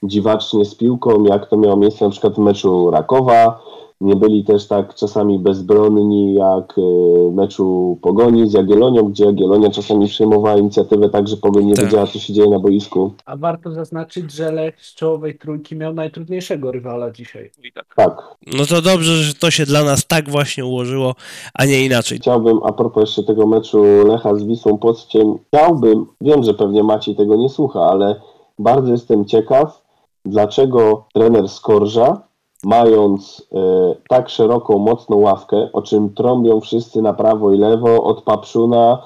dziwacznie 0.03 0.65
z 0.65 0.75
piłką, 0.75 1.23
jak 1.23 1.49
to 1.49 1.57
miało 1.57 1.77
miejsce 1.77 2.05
na 2.05 2.11
przykład 2.11 2.33
w 2.33 2.37
meczu 2.37 2.91
Rakowa. 2.91 3.59
Nie 4.01 4.15
byli 4.15 4.43
też 4.43 4.67
tak 4.67 4.95
czasami 4.95 5.39
bezbronni 5.39 6.33
jak 6.33 6.77
e, 6.77 6.81
w 7.29 7.33
meczu 7.33 7.97
Pogoni 8.01 8.49
z 8.49 8.53
Jagiellonią, 8.53 9.03
gdzie 9.03 9.25
Jagiellonia 9.25 9.69
czasami 9.69 10.07
przejmowała 10.07 10.57
inicjatywę 10.57 11.09
tak, 11.09 11.27
że 11.27 11.37
Pogoń 11.37 11.65
nie 11.65 11.73
Tak. 11.75 11.85
wiedziała, 11.85 12.07
co 12.07 12.19
się 12.19 12.33
dzieje 12.33 12.49
na 12.49 12.59
boisku. 12.59 13.13
A 13.25 13.37
warto 13.37 13.71
zaznaczyć, 13.71 14.31
że 14.31 14.51
Lech 14.51 14.85
z 14.85 14.95
czołowej 14.95 15.37
trójki 15.37 15.75
miał 15.75 15.93
najtrudniejszego 15.93 16.71
rywala 16.71 17.11
dzisiaj. 17.11 17.51
i 17.63 17.71
tak. 17.71 17.85
Tak. 17.95 18.35
No 18.57 18.65
to 18.65 18.81
dobrze, 18.81 19.13
że 19.23 19.33
to 19.33 19.51
się 19.51 19.65
dla 19.65 19.83
nas 19.83 20.07
tak 20.07 20.29
właśnie 20.29 20.65
ułożyło, 20.65 21.15
a 21.53 21.65
nie 21.65 21.85
inaczej. 21.85 22.17
Chciałbym, 22.17 22.59
a 22.63 22.71
propos 22.73 23.01
jeszcze 23.01 23.23
tego 23.23 23.47
meczu 23.47 23.83
Lecha 24.07 24.35
z 24.35 24.43
Wisłą 24.43 24.77
Płockiem, 24.77 25.35
chciałbym, 25.47 26.05
wiem, 26.21 26.43
że 26.43 26.53
pewnie 26.53 26.83
Maciej 26.83 27.15
tego 27.15 27.35
nie 27.35 27.49
słucha, 27.49 27.79
ale 27.79 28.21
bardzo 28.59 28.91
jestem 28.91 29.25
ciekaw, 29.25 29.81
dlaczego 30.25 31.05
trener 31.13 31.49
Skorża, 31.49 32.28
mając 32.63 33.47
e, 33.53 33.95
tak 34.09 34.29
szeroką, 34.29 34.77
mocną 34.79 35.17
ławkę, 35.17 35.69
o 35.73 35.81
czym 35.81 36.13
trąbią 36.13 36.59
wszyscy 36.59 37.01
na 37.01 37.13
prawo 37.13 37.53
i 37.53 37.57
lewo, 37.57 38.03
od 38.03 38.21
Papszuna 38.21 39.01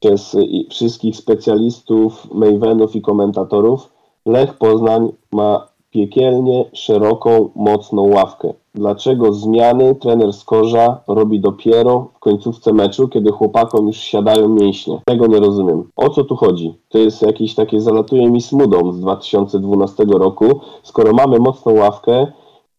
przez 0.00 0.34
e, 0.34 0.38
wszystkich 0.70 1.16
specjalistów, 1.16 2.34
Mavenów 2.34 2.96
i 2.96 3.02
komentatorów, 3.02 3.92
Lech 4.26 4.54
Poznań 4.54 5.12
ma 5.32 5.66
piekielnie 5.90 6.64
szeroką, 6.72 7.50
mocną 7.54 8.02
ławkę. 8.14 8.54
Dlaczego 8.74 9.32
zmiany 9.32 9.94
trener 9.94 10.32
Skorża 10.32 11.00
robi 11.08 11.40
dopiero 11.40 12.08
w 12.14 12.18
końcówce 12.18 12.72
meczu, 12.72 13.08
kiedy 13.08 13.32
chłopakom 13.32 13.86
już 13.86 13.96
siadają 13.96 14.48
mięśnie? 14.48 15.00
Tego 15.04 15.26
nie 15.26 15.40
rozumiem. 15.40 15.90
O 15.96 16.10
co 16.10 16.24
tu 16.24 16.36
chodzi? 16.36 16.74
To 16.88 16.98
jest 16.98 17.22
jakieś 17.22 17.54
takie, 17.54 17.80
zalatuje 17.80 18.30
mi 18.30 18.40
smudą 18.40 18.92
z 18.92 19.00
2012 19.00 20.04
roku. 20.04 20.60
Skoro 20.82 21.12
mamy 21.12 21.38
mocną 21.38 21.72
ławkę, 21.72 22.26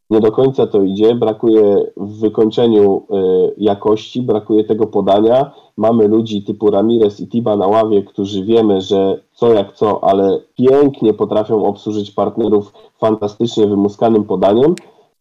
nie 0.10 0.20
do 0.20 0.32
końca 0.32 0.68
to 0.68 0.82
idzie, 0.82 1.16
brakuje 1.16 1.92
w 1.98 2.20
wykończeniu 2.20 3.04
y, 3.12 3.54
jakości, 3.58 4.22
brakuje 4.22 4.64
tego 4.64 4.88
podania. 4.88 5.52
Mamy 5.78 6.08
ludzi 6.08 6.44
typu 6.44 6.72
Ramirez 6.72 7.20
i 7.20 7.28
Tiba 7.28 7.58
na 7.58 7.68
ławie, 7.68 8.04
którzy 8.04 8.44
wiemy, 8.44 8.82
że 8.82 9.20
co 9.34 9.54
jak 9.54 9.74
co, 9.74 10.04
ale 10.04 10.40
pięknie 10.56 11.14
potrafią 11.14 11.66
obsłużyć 11.66 12.12
partnerów 12.12 12.74
fantastycznie 12.98 13.68
wymuskanym 13.68 14.24
podaniem 14.24 14.76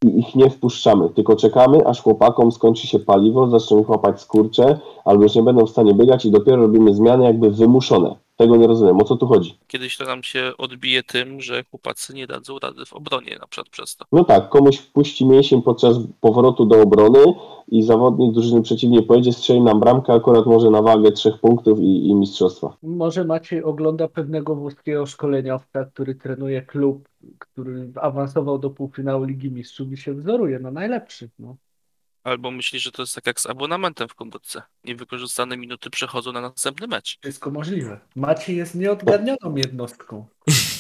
i 0.05 0.19
ich 0.19 0.35
nie 0.35 0.51
wpuszczamy, 0.51 1.09
tylko 1.09 1.37
czekamy, 1.37 1.87
aż 1.87 2.03
chłopakom 2.03 2.53
skończy 2.53 2.87
się 2.87 2.99
paliwo, 2.99 3.49
zaczną 3.49 3.81
ich 3.81 3.91
łapać 3.91 4.21
skurcze, 4.21 4.79
albo 5.05 5.23
już 5.23 5.35
nie 5.35 5.43
będą 5.43 5.67
w 5.67 5.71
stanie 5.71 5.95
biegać 5.95 6.25
i 6.25 6.31
dopiero 6.31 6.63
robimy 6.63 6.95
zmiany 6.95 7.25
jakby 7.25 7.51
wymuszone. 7.51 8.28
Tego 8.39 8.57
nie 8.57 8.67
rozumiem. 8.67 9.01
O 9.01 9.05
co 9.05 9.17
tu 9.17 9.27
chodzi? 9.27 9.59
Kiedyś 9.67 9.97
to 9.97 10.05
nam 10.05 10.23
się 10.23 10.53
odbije 10.59 11.03
tym, 11.03 11.41
że 11.41 11.65
chłopacy 11.65 12.15
nie 12.15 12.27
dadzą 12.27 12.59
rady 12.59 12.85
w 12.87 12.93
obronie 12.93 13.37
na 13.41 13.47
przykład 13.47 13.69
przez 13.69 13.97
to. 13.97 14.05
No 14.13 14.25
tak, 14.25 14.49
komuś 14.49 14.79
wpuści 14.79 15.27
mięsień 15.27 15.63
podczas 15.63 15.97
powrotu 16.21 16.67
do 16.67 16.83
obrony 16.83 17.35
i 17.69 17.83
zawodnik 17.83 18.33
drużyny 18.33 18.63
przeciwnej 18.63 19.03
pojedzie, 19.03 19.33
strzeli 19.33 19.61
nam 19.61 19.81
bramkę, 19.81 20.13
akurat 20.13 20.47
może 20.47 20.71
na 20.71 20.83
wagę 20.83 21.13
trzech 21.13 21.41
punktów 21.41 21.81
i, 21.81 22.09
i 22.09 22.15
mistrzostwa. 22.15 22.77
Może 22.83 23.25
Maciej 23.25 23.63
ogląda 23.63 24.09
pewnego 24.09 24.55
włoskiego 24.55 25.07
szkoleniowca, 25.07 25.85
który 25.85 26.15
trenuje 26.15 26.63
klub, 26.63 27.09
który 27.39 27.93
awansował 27.95 28.59
do 28.59 28.71
półfinału 28.71 29.25
Ligi 29.25 29.51
Mistrzów 29.51 29.93
i 29.93 29.97
się 29.97 30.15
wzoruje 30.15 30.59
na 30.59 30.71
najlepszych. 30.71 31.31
No. 31.39 31.57
Albo 32.29 32.51
myśli, 32.51 32.79
że 32.79 32.93
to 32.93 33.03
jest 33.03 33.15
tak 33.15 33.27
jak 33.27 33.41
z 33.41 33.47
abonamentem 33.47 34.09
w 34.09 34.15
komórce. 34.15 34.63
Niewykorzystane 34.85 35.57
minuty 35.57 35.91
przechodzą 35.91 36.33
na 36.33 36.41
następny 36.41 36.87
mecz. 36.87 37.19
Wszystko 37.23 37.51
możliwe. 37.51 38.01
Maciej 38.17 38.57
jest 38.57 38.75
nieodgadnioną 38.75 39.57
jednostką. 39.57 40.27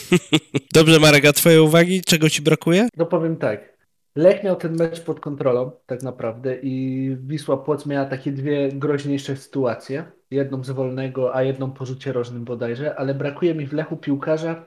Dobrze, 0.74 1.00
Marek, 1.00 1.24
a 1.24 1.32
twoje 1.32 1.62
uwagi? 1.62 2.02
Czego 2.02 2.30
ci 2.30 2.42
brakuje? 2.42 2.88
No 2.96 3.06
powiem 3.06 3.36
tak. 3.36 3.78
Lech 4.16 4.44
miał 4.44 4.56
ten 4.56 4.76
mecz 4.76 5.00
pod 5.00 5.20
kontrolą, 5.20 5.70
tak 5.86 6.02
naprawdę, 6.02 6.58
i 6.62 7.16
Wisła 7.20 7.56
Płoc 7.56 7.86
miała 7.86 8.06
takie 8.06 8.32
dwie 8.32 8.68
groźniejsze 8.72 9.36
sytuacje. 9.36 10.04
Jedną 10.30 10.64
z 10.64 10.70
wolnego, 10.70 11.34
a 11.34 11.42
jedną 11.42 11.70
po 11.70 11.86
rzucie 11.86 12.12
rożnym 12.12 12.44
bodajże, 12.44 12.96
ale 12.96 13.14
brakuje 13.14 13.54
mi 13.54 13.66
w 13.66 13.72
Lechu 13.72 13.96
piłkarza 13.96 14.64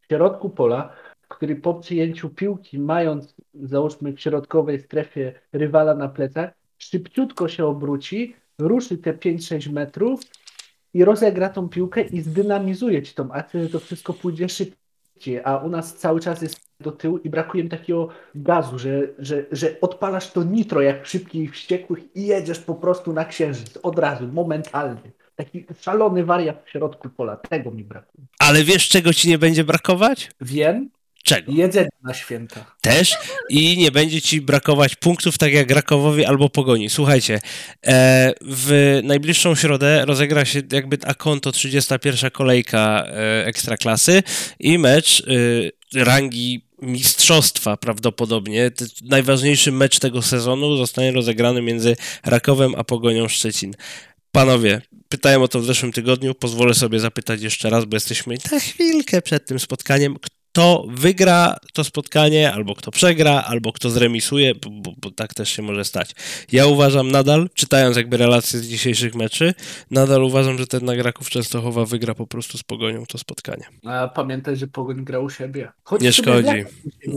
w 0.00 0.06
środku 0.06 0.50
pola, 0.50 0.92
który 1.28 1.56
po 1.56 1.74
przyjęciu 1.74 2.30
piłki, 2.30 2.78
mając 2.78 3.34
załóżmy 3.54 4.12
w 4.12 4.20
środkowej 4.20 4.80
strefie 4.80 5.32
rywala 5.52 5.94
na 5.94 6.08
plecach, 6.08 6.50
szybciutko 6.78 7.48
się 7.48 7.66
obróci, 7.66 8.36
ruszy 8.58 8.98
te 8.98 9.12
5-6 9.12 9.72
metrów 9.72 10.20
i 10.94 11.04
rozegra 11.04 11.48
tą 11.48 11.68
piłkę 11.68 12.02
i 12.02 12.20
zdynamizuje 12.20 13.02
ci 13.02 13.14
tą 13.14 13.32
akcję, 13.32 13.62
że 13.62 13.68
to 13.68 13.80
wszystko 13.80 14.12
pójdzie 14.12 14.48
szybciej, 14.48 15.40
a 15.44 15.56
u 15.56 15.68
nas 15.68 15.96
cały 15.96 16.20
czas 16.20 16.42
jest 16.42 16.68
do 16.80 16.92
tyłu 16.92 17.18
i 17.18 17.30
brakuje 17.30 17.64
mi 17.64 17.70
takiego 17.70 18.08
gazu, 18.34 18.78
że, 18.78 19.08
że, 19.18 19.44
że 19.52 19.80
odpalasz 19.80 20.32
to 20.32 20.42
nitro 20.44 20.80
jak 20.80 21.06
szybkich 21.06 21.52
wściekłych 21.52 22.16
i 22.16 22.26
jedziesz 22.26 22.58
po 22.58 22.74
prostu 22.74 23.12
na 23.12 23.24
księżyc 23.24 23.78
od 23.82 23.98
razu, 23.98 24.28
momentalnie. 24.28 25.12
Taki 25.36 25.66
szalony 25.80 26.24
wariat 26.24 26.64
w 26.64 26.70
środku 26.70 27.08
pola, 27.08 27.36
tego 27.36 27.70
mi 27.70 27.84
brakuje. 27.84 28.26
Ale 28.38 28.64
wiesz, 28.64 28.88
czego 28.88 29.12
ci 29.12 29.28
nie 29.28 29.38
będzie 29.38 29.64
brakować? 29.64 30.30
Wiem, 30.40 30.90
Czego? 31.24 31.52
jedzenie 31.52 31.88
na 32.04 32.14
święta. 32.14 32.74
Też 32.80 33.16
i 33.48 33.78
nie 33.78 33.90
będzie 33.90 34.22
ci 34.22 34.40
brakować 34.40 34.96
punktów, 34.96 35.38
tak 35.38 35.52
jak 35.52 35.70
Rakowowi 35.70 36.24
albo 36.24 36.48
Pogoni. 36.48 36.90
Słuchajcie, 36.90 37.40
e, 37.86 38.32
w 38.40 39.00
najbliższą 39.04 39.54
środę 39.54 40.04
rozegra 40.04 40.44
się 40.44 40.62
jakby 40.72 40.98
a 41.06 41.14
konto 41.14 41.52
31. 41.52 42.30
kolejka 42.30 43.04
e, 43.06 43.46
Ekstraklasy 43.46 44.22
i 44.60 44.78
mecz 44.78 45.22
e, 45.94 46.02
rangi 46.04 46.68
mistrzostwa 46.82 47.76
prawdopodobnie. 47.76 48.70
Najważniejszy 49.04 49.72
mecz 49.72 49.98
tego 49.98 50.22
sezonu 50.22 50.76
zostanie 50.76 51.12
rozegrany 51.12 51.62
między 51.62 51.96
Rakowem 52.24 52.74
a 52.76 52.84
Pogonią 52.84 53.28
Szczecin. 53.28 53.74
Panowie, 54.32 54.80
pytałem 55.08 55.42
o 55.42 55.48
to 55.48 55.60
w 55.60 55.64
zeszłym 55.64 55.92
tygodniu, 55.92 56.34
pozwolę 56.34 56.74
sobie 56.74 57.00
zapytać 57.00 57.42
jeszcze 57.42 57.70
raz, 57.70 57.84
bo 57.84 57.96
jesteśmy 57.96 58.36
na 58.52 58.60
chwilkę 58.60 59.22
przed 59.22 59.46
tym 59.46 59.58
spotkaniem. 59.58 60.16
Kto 60.58 60.84
wygra 60.88 61.56
to 61.72 61.84
spotkanie, 61.84 62.52
albo 62.52 62.74
kto 62.74 62.90
przegra, 62.90 63.44
albo 63.46 63.72
kto 63.72 63.90
zremisuje, 63.90 64.54
bo, 64.54 64.70
bo, 64.70 64.92
bo 65.02 65.10
tak 65.10 65.34
też 65.34 65.48
się 65.48 65.62
może 65.62 65.84
stać. 65.84 66.14
Ja 66.52 66.66
uważam 66.66 67.10
nadal, 67.10 67.48
czytając 67.54 67.96
jakby 67.96 68.16
relacje 68.16 68.58
z 68.58 68.68
dzisiejszych 68.68 69.14
meczy, 69.14 69.54
nadal 69.90 70.24
uważam, 70.24 70.58
że 70.58 70.66
ten 70.66 70.84
Nagraków 70.84 71.30
Częstochowa 71.30 71.84
wygra 71.84 72.14
po 72.14 72.26
prostu 72.26 72.58
z 72.58 72.62
Pogonią 72.62 73.06
to 73.06 73.18
spotkanie. 73.18 73.64
A 73.84 74.08
pamiętaj, 74.08 74.56
że 74.56 74.66
Pogoń 74.66 75.04
gra 75.04 75.20
u 75.20 75.30
siebie. 75.30 75.68
Choć 75.84 76.00
Nie 76.00 76.12
szkodzi. 76.12 76.64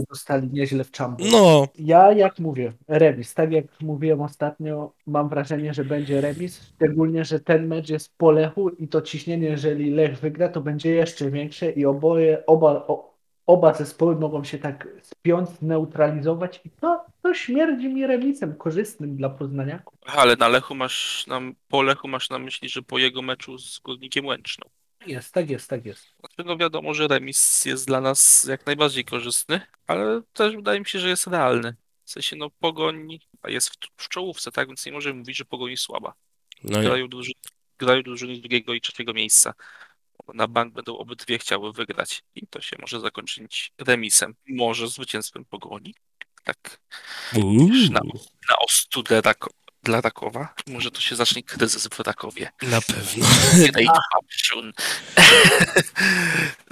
Dostali 0.09 0.49
nieźle 0.53 0.83
w 0.83 0.91
czambu. 0.91 1.23
No, 1.31 1.67
Ja, 1.79 2.13
jak 2.13 2.39
mówię, 2.39 2.73
remis. 2.87 3.33
Tak 3.33 3.51
jak 3.51 3.65
mówiłem 3.81 4.21
ostatnio, 4.21 4.91
mam 5.07 5.29
wrażenie, 5.29 5.73
że 5.73 5.85
będzie 5.85 6.21
remis. 6.21 6.61
Szczególnie, 6.75 7.25
że 7.25 7.39
ten 7.39 7.67
mecz 7.67 7.89
jest 7.89 8.13
po 8.17 8.31
Lechu 8.31 8.69
i 8.69 8.87
to 8.87 9.01
ciśnienie, 9.01 9.47
jeżeli 9.47 9.91
Lech 9.91 10.19
wygra, 10.19 10.49
to 10.49 10.61
będzie 10.61 10.89
jeszcze 10.89 11.31
większe 11.31 11.71
i 11.71 11.85
oboje, 11.85 12.45
oba, 12.45 12.71
o, 12.87 13.10
oba 13.45 13.73
zespoły 13.73 14.15
mogą 14.15 14.43
się 14.43 14.57
tak 14.57 14.87
spiąć, 15.01 15.49
neutralizować 15.61 16.61
i 16.65 16.69
to, 16.69 17.05
to 17.23 17.33
śmierdzi 17.33 17.89
mi 17.89 18.07
remisem 18.07 18.55
korzystnym 18.55 19.17
dla 19.17 19.29
poznaniaków. 19.29 19.99
Aha, 20.05 20.17
ale 20.21 20.35
na 20.35 20.47
Lechu 20.47 20.75
masz, 20.75 21.27
na, 21.27 21.41
po 21.67 21.81
Lechu 21.81 22.07
masz 22.07 22.29
na 22.29 22.39
myśli, 22.39 22.69
że 22.69 22.81
po 22.81 22.97
jego 22.97 23.21
meczu 23.21 23.57
z 23.57 23.79
Górnikiem 23.79 24.25
Łęczną. 24.25 24.69
Jest, 25.07 25.33
tak 25.33 25.49
jest, 25.49 25.69
tak 25.69 25.85
jest. 25.85 26.15
Znaczy, 26.19 26.43
no 26.45 26.57
wiadomo, 26.57 26.93
że 26.93 27.07
remis 27.07 27.65
jest 27.65 27.87
dla 27.87 28.01
nas 28.01 28.43
jak 28.49 28.65
najbardziej 28.65 29.05
korzystny, 29.05 29.61
ale 29.87 30.21
też 30.33 30.55
wydaje 30.55 30.79
mi 30.79 30.85
się, 30.85 30.99
że 30.99 31.09
jest 31.09 31.27
realny. 31.27 31.75
W 32.05 32.11
sensie, 32.11 32.35
no 32.35 32.49
Pogoń 32.49 33.19
jest 33.47 33.69
w, 33.69 33.77
w 33.97 34.09
czołówce, 34.09 34.51
tak? 34.51 34.67
Więc 34.67 34.85
nie 34.85 34.91
możemy 34.91 35.19
mówić, 35.19 35.37
że 35.37 35.45
Pogoń 35.45 35.71
jest 35.71 35.83
słaba. 35.83 36.13
no 36.63 36.81
i 36.81 36.85
Grają 36.85 37.07
drużyny, 37.07 37.35
grają 37.79 38.03
drużyny 38.03 38.37
drugiego 38.39 38.73
i 38.73 38.81
trzeciego 38.81 39.13
miejsca. 39.13 39.53
Na 40.33 40.47
bank 40.47 40.73
będą 40.73 40.97
obydwie 40.97 41.37
chciały 41.37 41.73
wygrać 41.73 42.23
i 42.35 42.47
to 42.47 42.61
się 42.61 42.77
może 42.81 42.99
zakończyć 42.99 43.71
remisem. 43.77 44.35
Może 44.49 44.87
zwycięstwem 44.87 45.45
Pogoni. 45.45 45.95
Tak, 46.43 46.79
na, 47.91 47.99
na 48.49 48.55
ostu 48.67 49.03
dla, 49.03 49.21
Rak- 49.21 49.49
dla 49.83 50.01
Rakowa. 50.01 50.53
Może 50.67 50.91
to 50.91 51.01
się 51.01 51.15
zacznie 51.15 51.43
kryzys 51.43 51.87
w 51.87 51.99
Rakowie. 51.99 52.51
na 52.61 52.81
pewno. 52.81 53.25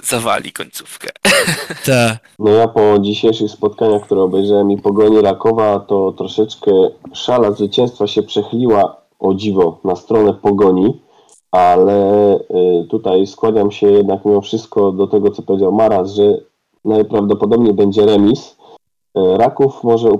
Zawali 0.02 0.52
końcówkę. 0.52 1.08
Ta. 1.86 2.18
No 2.38 2.50
ja 2.50 2.68
po 2.68 2.98
dzisiejszych 2.98 3.50
spotkaniach, 3.50 4.02
które 4.02 4.20
obejrzałem 4.22 4.70
i 4.70 4.78
Pogoni 4.78 5.20
Rakowa, 5.20 5.80
to 5.80 6.12
troszeczkę 6.12 6.70
szala 7.14 7.52
zwycięstwa 7.52 8.06
się 8.06 8.22
przechyliła 8.22 8.96
o 9.18 9.34
dziwo 9.34 9.80
na 9.84 9.96
stronę 9.96 10.34
Pogoni, 10.34 11.00
ale 11.52 12.36
y, 12.36 12.86
tutaj 12.88 13.26
składam 13.26 13.70
się 13.70 13.86
jednak 13.86 14.24
mimo 14.24 14.40
wszystko 14.40 14.92
do 14.92 15.06
tego, 15.06 15.30
co 15.30 15.42
powiedział 15.42 15.72
Maras, 15.72 16.12
że 16.12 16.38
najprawdopodobniej 16.84 17.74
będzie 17.74 18.06
remis. 18.06 18.56
Y, 19.18 19.38
Raków 19.38 19.84
może 19.84 20.10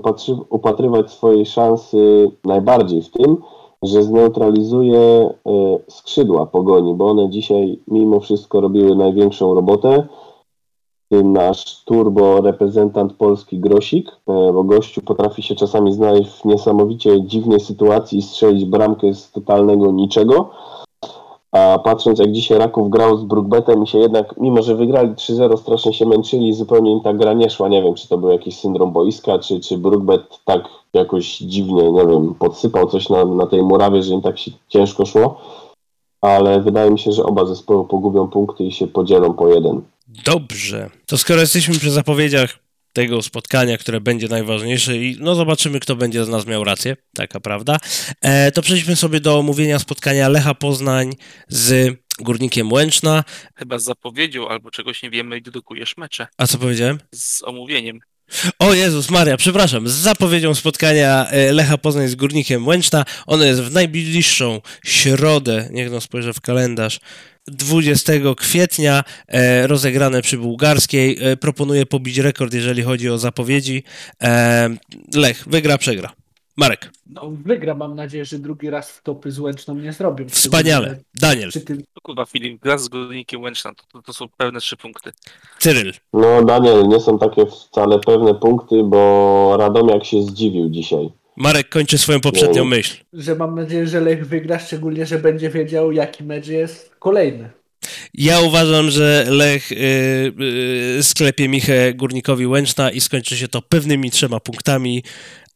upatrywać 0.49 1.11
swojej 1.11 1.45
szansy 1.45 2.31
najbardziej 2.43 3.01
w 3.01 3.11
tym, 3.11 3.37
że 3.83 4.03
zneutralizuje 4.03 5.29
y, 5.29 5.91
skrzydła 5.91 6.45
Pogoni, 6.45 6.93
bo 6.93 7.05
one 7.05 7.29
dzisiaj 7.29 7.79
mimo 7.87 8.19
wszystko 8.19 8.61
robiły 8.61 8.95
największą 8.95 9.53
robotę 9.53 10.07
tym 11.11 11.33
nasz 11.33 11.83
turbo 11.83 12.41
reprezentant 12.41 13.13
Polski 13.13 13.59
Grosik, 13.59 14.11
bo 14.27 14.63
gościu 14.63 15.01
potrafi 15.01 15.43
się 15.43 15.55
czasami 15.55 15.93
znaleźć 15.93 16.31
w 16.31 16.45
niesamowicie 16.45 17.23
dziwnej 17.23 17.59
sytuacji 17.59 18.19
i 18.19 18.21
strzelić 18.21 18.65
bramkę 18.65 19.13
z 19.13 19.31
totalnego 19.31 19.91
niczego. 19.91 20.49
A 21.51 21.79
patrząc 21.79 22.19
jak 22.19 22.31
dzisiaj 22.31 22.57
Raków 22.57 22.89
grał 22.89 23.17
z 23.17 23.23
Brookbetem 23.23 23.83
i 23.83 23.87
się 23.87 23.97
jednak, 23.97 24.35
mimo 24.37 24.61
że 24.61 24.75
wygrali 24.75 25.09
3-0, 25.09 25.57
strasznie 25.57 25.93
się 25.93 26.05
męczyli, 26.05 26.53
zupełnie 26.53 26.91
im 26.91 27.01
ta 27.01 27.13
gra 27.13 27.33
nie 27.33 27.49
szła. 27.49 27.67
Nie 27.67 27.83
wiem, 27.83 27.93
czy 27.95 28.07
to 28.07 28.17
był 28.17 28.29
jakiś 28.29 28.59
syndrom 28.59 28.91
boiska, 28.91 29.39
czy, 29.39 29.59
czy 29.59 29.77
Brookbet 29.77 30.21
tak 30.45 30.61
jakoś 30.93 31.37
dziwnie, 31.37 31.91
nie 31.91 32.07
wiem, 32.07 32.35
podsypał 32.39 32.87
coś 32.87 33.09
na, 33.09 33.25
na 33.25 33.45
tej 33.45 33.63
murawie, 33.63 34.03
że 34.03 34.13
im 34.13 34.21
tak 34.21 34.39
się 34.39 34.51
ciężko 34.67 35.05
szło. 35.05 35.41
Ale 36.21 36.61
wydaje 36.61 36.91
mi 36.91 36.99
się, 36.99 37.11
że 37.11 37.23
oba 37.23 37.45
zespoły 37.45 37.87
pogubią 37.87 38.27
punkty 38.27 38.63
i 38.63 38.71
się 38.71 38.87
podzielą 38.87 39.33
po 39.33 39.47
jeden. 39.47 39.81
Dobrze. 40.25 40.89
To 41.05 41.17
skoro 41.17 41.39
jesteśmy 41.39 41.73
przy 41.73 41.91
zapowiedziach 41.91 42.60
tego 42.93 43.21
spotkania, 43.21 43.77
które 43.77 44.01
będzie 44.01 44.27
najważniejsze 44.27 44.97
i 44.97 45.17
no 45.19 45.35
zobaczymy, 45.35 45.79
kto 45.79 45.95
będzie 45.95 46.25
z 46.25 46.29
nas 46.29 46.45
miał 46.47 46.63
rację, 46.63 46.95
taka 47.15 47.39
prawda, 47.39 47.77
e, 48.21 48.51
to 48.51 48.61
przejdźmy 48.61 48.95
sobie 48.95 49.19
do 49.19 49.39
omówienia 49.39 49.79
spotkania 49.79 50.29
Lecha 50.29 50.53
Poznań 50.53 51.13
z 51.47 51.97
Górnikiem 52.19 52.71
Łęczna. 52.71 53.23
Chyba 53.55 53.79
z 53.79 53.83
zapowiedzią 53.83 54.47
albo 54.47 54.71
czegoś 54.71 55.03
nie 55.03 55.09
wiemy 55.09 55.37
i 55.37 55.41
dedukujesz 55.41 55.97
mecze 55.97 56.27
A 56.37 56.47
co 56.47 56.57
powiedziałem? 56.57 56.99
z 57.15 57.43
omówieniem. 57.43 57.99
O 58.59 58.73
Jezus 58.73 59.09
Maria, 59.09 59.37
przepraszam, 59.37 59.87
z 59.87 59.91
zapowiedzią 59.91 60.55
spotkania 60.55 61.27
e, 61.29 61.51
Lecha 61.51 61.77
Poznań 61.77 62.07
z 62.07 62.15
Górnikiem 62.15 62.67
Łęczna. 62.67 63.05
Ono 63.27 63.43
jest 63.43 63.61
w 63.61 63.71
najbliższą 63.71 64.61
środę, 64.85 65.69
niech 65.71 65.91
no 65.91 66.01
spojrzę 66.01 66.33
w 66.33 66.41
kalendarz, 66.41 66.99
20 67.47 68.13
kwietnia, 68.37 69.03
e, 69.27 69.67
rozegrane 69.67 70.21
przy 70.21 70.37
Bułgarskiej. 70.37 71.17
E, 71.21 71.37
proponuję 71.37 71.85
pobić 71.85 72.17
rekord, 72.17 72.53
jeżeli 72.53 72.83
chodzi 72.83 73.09
o 73.09 73.17
zapowiedzi. 73.17 73.83
E, 74.23 74.69
Lech, 75.13 75.43
wygra, 75.47 75.77
przegra. 75.77 76.20
Marek, 76.57 76.91
No, 77.09 77.31
wygra, 77.45 77.73
mam 77.75 77.95
nadzieję, 77.95 78.25
że 78.25 78.39
drugi 78.39 78.69
raz 78.69 78.91
w 78.91 79.03
topy 79.03 79.31
z 79.31 79.39
Łęczną 79.39 79.75
nie 79.75 79.93
zrobią. 79.93 80.29
wspaniale. 80.29 80.97
Daniel, 81.15 81.49
Przy 81.49 81.61
tym 81.61 81.77
No 81.77 82.01
kurwa, 82.03 82.25
Filip, 82.25 82.61
gra 82.61 82.77
z 82.77 82.87
Górnikiem 82.87 83.41
Łęczna, 83.41 83.71
to, 83.75 83.83
to, 83.91 84.01
to 84.01 84.13
są 84.13 84.25
pewne 84.37 84.59
trzy 84.59 84.77
punkty. 84.77 85.11
Cyryl. 85.59 85.93
No 86.13 86.43
Daniel, 86.43 86.87
nie 86.87 86.99
są 86.99 87.19
takie 87.19 87.45
wcale 87.45 87.99
pewne 87.99 88.35
punkty, 88.35 88.83
bo 88.83 89.55
Radomiak 89.59 90.05
się 90.05 90.21
zdziwił 90.23 90.69
dzisiaj. 90.69 91.09
Marek 91.37 91.69
kończy 91.69 91.97
swoją 91.97 92.19
poprzednią 92.21 92.63
No. 92.63 92.69
myśl. 92.69 93.03
że 93.13 93.35
mam 93.35 93.55
nadzieję, 93.55 93.87
że 93.87 94.01
Lech 94.01 94.27
wygra, 94.27 94.59
szczególnie, 94.59 95.05
że 95.05 95.19
będzie 95.19 95.49
wiedział, 95.49 95.91
jaki 95.91 96.23
mecz 96.23 96.47
jest 96.47 96.95
kolejny. 96.99 97.49
Ja 98.13 98.39
uważam, 98.41 98.89
że 98.91 99.25
Lech 99.29 99.71
y, 99.71 99.75
y, 100.99 101.03
sklepie 101.03 101.49
Michę 101.49 101.93
Górnikowi 101.93 102.47
Łęczna 102.47 102.91
i 102.91 103.01
skończy 103.01 103.37
się 103.37 103.47
to 103.47 103.61
pewnymi 103.61 104.11
trzema 104.11 104.39
punktami. 104.39 105.03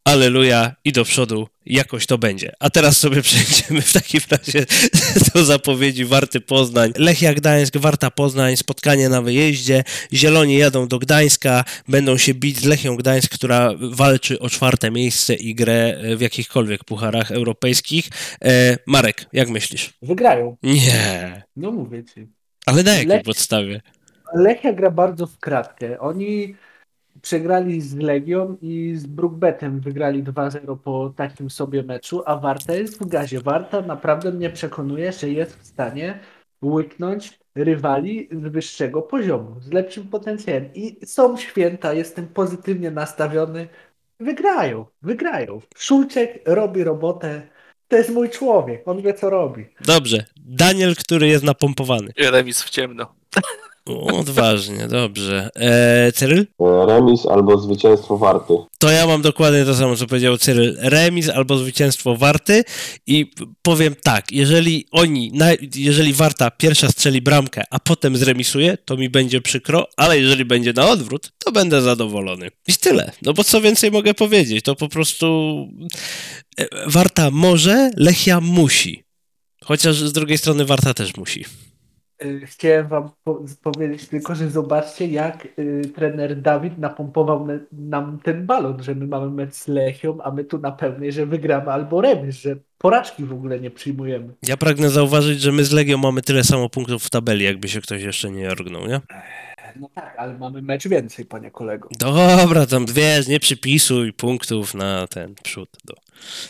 Aleluja 0.06 0.76
i 0.84 0.92
do 0.92 1.04
przodu 1.04 1.48
jakoś 1.66 2.06
to 2.06 2.18
będzie. 2.18 2.52
A 2.60 2.70
teraz 2.70 2.98
sobie 2.98 3.22
przejdziemy 3.28 3.82
w 3.82 3.92
takim 3.92 4.20
razie 4.30 4.66
do 5.34 5.44
zapowiedzi 5.44 6.04
Warty 6.04 6.40
Poznań. 6.40 6.92
Lechia 6.96 7.34
Gdańsk, 7.34 7.76
Warta 7.76 8.10
Poznań, 8.10 8.56
spotkanie 8.56 9.08
na 9.08 9.22
wyjeździe. 9.22 9.84
Zieloni 10.12 10.56
jadą 10.58 10.88
do 10.88 10.98
Gdańska, 10.98 11.64
będą 11.88 12.16
się 12.18 12.34
bić 12.34 12.58
z 12.58 12.64
Lechią 12.64 12.96
Gdańsk, 12.96 13.34
która 13.34 13.70
walczy 13.78 14.38
o 14.38 14.50
czwarte 14.50 14.90
miejsce 14.90 15.34
i 15.34 15.54
grę 15.54 15.96
w 16.16 16.20
jakichkolwiek 16.20 16.84
pucharach 16.84 17.30
europejskich. 17.30 18.08
E, 18.44 18.78
Marek, 18.86 19.26
jak 19.32 19.48
myślisz? 19.48 19.92
Wygrają. 20.02 20.56
Nie. 20.62 21.42
No 21.56 21.72
mówię 21.72 22.04
ci. 22.04 22.26
Ale 22.66 22.82
na 22.82 22.92
jakiej 22.94 23.08
Lech- 23.08 23.22
podstawie? 23.24 23.80
Lechia 24.34 24.72
gra 24.72 24.90
bardzo 24.90 25.26
w 25.26 25.38
kratkę. 25.38 26.00
Oni 26.00 26.54
przegrali 27.26 27.80
z 27.80 27.96
Legią 27.96 28.56
i 28.62 28.92
z 28.96 29.06
Brookbetem 29.06 29.80
wygrali 29.80 30.24
2-0 30.24 30.78
po 30.84 31.12
takim 31.16 31.50
sobie 31.50 31.82
meczu, 31.82 32.22
a 32.26 32.36
Warta 32.36 32.74
jest 32.74 32.98
w 32.98 33.06
gazie. 33.08 33.40
Warta 33.40 33.80
naprawdę 33.80 34.32
mnie 34.32 34.50
przekonuje, 34.50 35.12
że 35.12 35.28
jest 35.28 35.56
w 35.56 35.66
stanie 35.66 36.18
łyknąć 36.62 37.38
rywali 37.54 38.28
z 38.32 38.52
wyższego 38.52 39.02
poziomu, 39.02 39.60
z 39.60 39.72
lepszym 39.72 40.08
potencjałem. 40.08 40.68
I 40.74 41.06
są 41.06 41.36
święta, 41.36 41.92
jestem 41.92 42.28
pozytywnie 42.28 42.90
nastawiony. 42.90 43.68
Wygrają, 44.20 44.86
wygrają. 45.02 45.60
Szulczek 45.76 46.42
robi 46.44 46.84
robotę. 46.84 47.42
To 47.88 47.96
jest 47.96 48.10
mój 48.10 48.30
człowiek, 48.30 48.88
on 48.88 49.02
wie 49.02 49.14
co 49.14 49.30
robi. 49.30 49.66
Dobrze. 49.80 50.24
Daniel, 50.36 50.94
który 50.96 51.28
jest 51.28 51.44
napompowany. 51.44 52.12
Remis 52.18 52.62
w 52.62 52.70
ciemno. 52.70 53.14
Odważnie, 53.86 54.88
dobrze. 54.88 55.50
E, 55.56 56.12
Cyryl? 56.12 56.46
E, 56.60 56.86
Remis 56.86 57.26
albo 57.26 57.58
zwycięstwo 57.58 58.18
Warty. 58.18 58.54
To 58.78 58.90
ja 58.90 59.06
mam 59.06 59.22
dokładnie 59.22 59.64
to 59.64 59.74
samo, 59.74 59.96
co 59.96 60.06
powiedział 60.06 60.38
Cyryl. 60.38 60.76
Remis 60.80 61.28
albo 61.28 61.58
zwycięstwo 61.58 62.16
Warty 62.16 62.64
i 63.06 63.30
powiem 63.62 63.94
tak, 64.02 64.32
jeżeli 64.32 64.86
oni, 64.90 65.32
jeżeli 65.76 66.12
Warta 66.12 66.50
pierwsza 66.50 66.88
strzeli 66.88 67.22
bramkę, 67.22 67.62
a 67.70 67.78
potem 67.78 68.16
zremisuje, 68.16 68.78
to 68.84 68.96
mi 68.96 69.08
będzie 69.08 69.40
przykro, 69.40 69.86
ale 69.96 70.18
jeżeli 70.18 70.44
będzie 70.44 70.72
na 70.72 70.88
odwrót, 70.88 71.32
to 71.44 71.52
będę 71.52 71.82
zadowolony. 71.82 72.50
I 72.68 72.72
tyle. 72.72 73.12
No 73.22 73.32
bo 73.32 73.44
co 73.44 73.60
więcej 73.60 73.90
mogę 73.90 74.14
powiedzieć, 74.14 74.64
to 74.64 74.74
po 74.76 74.88
prostu 74.88 75.56
e, 76.58 76.66
Warta 76.86 77.30
może, 77.30 77.90
Lechia 77.96 78.40
musi. 78.40 79.04
Chociaż 79.64 79.96
z 79.96 80.12
drugiej 80.12 80.38
strony 80.38 80.64
Warta 80.64 80.94
też 80.94 81.16
musi. 81.16 81.44
Y, 82.24 82.46
Chciałem 82.46 82.88
wam 82.88 83.10
po- 83.24 83.44
powiedzieć 83.62 84.08
tylko, 84.08 84.34
że 84.34 84.50
zobaczcie, 84.50 85.06
jak 85.06 85.48
y, 85.58 85.82
trener 85.94 86.40
Dawid 86.42 86.78
napompował 86.78 87.46
nam 87.72 88.18
ten 88.22 88.46
balon, 88.46 88.82
że 88.82 88.94
my 88.94 89.06
mamy 89.06 89.30
mecz 89.30 89.54
z 89.54 89.68
Lechią, 89.68 90.18
a 90.22 90.30
my 90.30 90.44
tu 90.44 90.58
na 90.58 90.72
pełnej, 90.72 91.12
że 91.12 91.26
wygramy 91.26 91.70
albo 91.72 92.00
remis, 92.00 92.36
że 92.36 92.56
porażki 92.78 93.24
w 93.24 93.32
ogóle 93.32 93.60
nie 93.60 93.70
przyjmujemy. 93.70 94.34
Ja 94.42 94.56
pragnę 94.56 94.90
zauważyć, 94.90 95.40
że 95.40 95.52
my 95.52 95.64
z 95.64 95.72
Legią 95.72 95.98
mamy 95.98 96.22
tyle 96.22 96.44
samo 96.44 96.68
punktów 96.68 97.04
w 97.04 97.10
tabeli, 97.10 97.44
jakby 97.44 97.68
się 97.68 97.80
ktoś 97.80 98.02
jeszcze 98.02 98.30
nie 98.30 98.50
orgnął, 98.50 98.86
nie? 98.86 99.00
No 99.80 99.88
tak, 99.94 100.14
ale 100.18 100.38
mamy 100.38 100.62
mecz 100.62 100.88
więcej, 100.88 101.24
panie 101.24 101.50
kolego. 101.50 101.88
Dobra, 101.98 102.66
tam 102.66 102.86
wiesz, 102.86 103.28
nie 103.28 103.40
przypisuj 103.40 104.12
punktów 104.12 104.74
na 104.74 105.06
ten 105.06 105.34
przód 105.42 105.68
do 105.84 105.94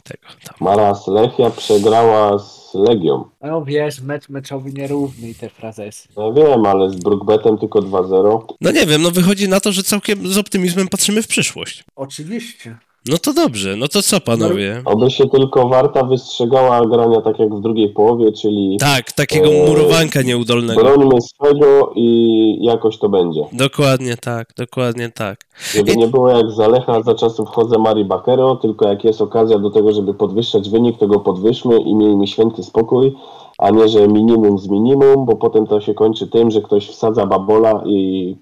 tego. 0.05 0.27
Tam. 0.45 0.57
Maras 0.61 1.07
Lechia 1.07 1.51
przegrała 1.51 2.39
z 2.39 2.75
Legią. 2.75 3.25
No 3.43 3.65
wiesz, 3.65 4.01
mecz 4.01 4.29
meczowy 4.29 4.73
nierówny 4.73 5.29
i 5.29 5.35
te 5.35 5.51
frazesy. 5.51 6.09
Ja 6.17 6.33
wiem, 6.33 6.67
ale 6.67 6.91
z 6.91 6.97
Brookbetem 6.97 7.59
tylko 7.59 7.79
2-0. 7.79 8.45
No 8.61 8.71
nie 8.71 8.87
wiem, 8.87 9.03
no 9.03 9.11
wychodzi 9.11 9.49
na 9.49 9.61
to, 9.61 9.73
że 9.73 9.83
całkiem 9.83 10.33
z 10.33 10.39
optymizmem 10.39 10.89
patrzymy 10.89 11.23
w 11.23 11.29
przyszłość. 11.29 11.85
Oczywiście. 11.97 12.77
No 13.09 13.19
to 13.19 13.33
dobrze, 13.33 13.77
no 13.77 13.89
to 13.89 14.03
co 14.03 14.21
panowie? 14.21 14.83
Oby 14.85 15.11
się 15.11 15.29
tylko 15.29 15.69
Warta 15.69 16.05
wystrzegała 16.05 16.87
grania 16.87 17.21
tak 17.21 17.39
jak 17.39 17.55
w 17.55 17.61
drugiej 17.61 17.89
połowie, 17.89 18.33
czyli 18.33 18.77
Tak, 18.81 19.13
takiego 19.13 19.47
Eee, 19.49 19.67
murowanka 19.69 20.23
nieudolnego. 20.23 20.81
brońmy 20.83 21.21
swego 21.21 21.93
i 21.95 22.59
jakoś 22.63 22.99
to 22.99 23.09
będzie. 23.09 23.41
Dokładnie 23.53 24.17
tak, 24.17 24.49
dokładnie 24.59 25.11
tak. 25.11 25.41
Żeby 25.75 25.97
nie 25.97 26.09
było 26.09 26.29
jak 26.31 26.51
za 26.51 26.69
Lecha 26.69 27.03
za 27.03 27.15
czasów 27.15 27.49
Jose 27.57 27.79
Mari 27.79 28.05
Bakero, 28.05 28.57
tylko 28.57 28.89
jak 28.89 29.05
jest 29.05 29.21
okazja 29.21 29.59
do 29.59 29.71
tego, 29.71 29.93
żeby 29.93 30.15
podwyższać 30.15 30.71
wynik, 30.71 30.99
to 30.99 31.07
go 31.07 31.21
podwyższmy 31.21 31.81
i 31.81 31.95
miejmy 31.95 32.27
święty 32.27 32.63
spokój, 32.63 33.17
a 33.59 33.71
nie, 33.71 33.89
że 33.89 34.09
minimum 34.09 34.59
z 34.59 34.69
minimum, 34.69 35.27
bo 35.27 35.37
potem 35.37 35.67
to 35.67 35.81
się 35.81 35.95
kończy 35.95 36.27
tym, 36.27 36.51
że 36.51 36.63
ktoś 36.63 36.89
wsadza 36.89 37.27
babola 37.27 37.83
i 37.87 38.37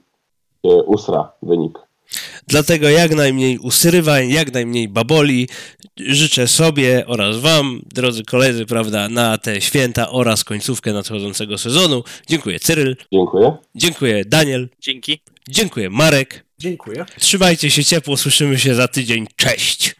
usra 0.86 1.32
wynik. 1.42 1.78
Dlatego 2.48 2.88
jak 2.90 3.14
najmniej 3.14 3.58
usyrywań, 3.58 4.30
jak 4.30 4.52
najmniej 4.52 4.88
baboli 4.88 5.48
życzę 5.96 6.48
sobie 6.48 7.06
oraz 7.06 7.38
wam, 7.38 7.82
drodzy 7.94 8.24
koledzy, 8.24 8.66
prawda, 8.66 9.08
na 9.08 9.38
te 9.38 9.60
święta 9.60 10.10
oraz 10.10 10.44
końcówkę 10.44 10.92
nadchodzącego 10.92 11.58
sezonu. 11.58 12.04
Dziękuję 12.28 12.60
Cyryl, 12.60 12.96
Dziękuję. 13.12 13.56
dziękuję 13.74 14.24
Daniel, 14.24 14.68
Dzięki. 14.80 15.20
dziękuję 15.48 15.90
Marek. 15.90 16.44
Dziękuję. 16.58 17.04
Trzymajcie 17.20 17.70
się 17.70 17.84
ciepło, 17.84 18.16
słyszymy 18.16 18.58
się 18.58 18.74
za 18.74 18.88
tydzień. 18.88 19.26
Cześć! 19.36 19.96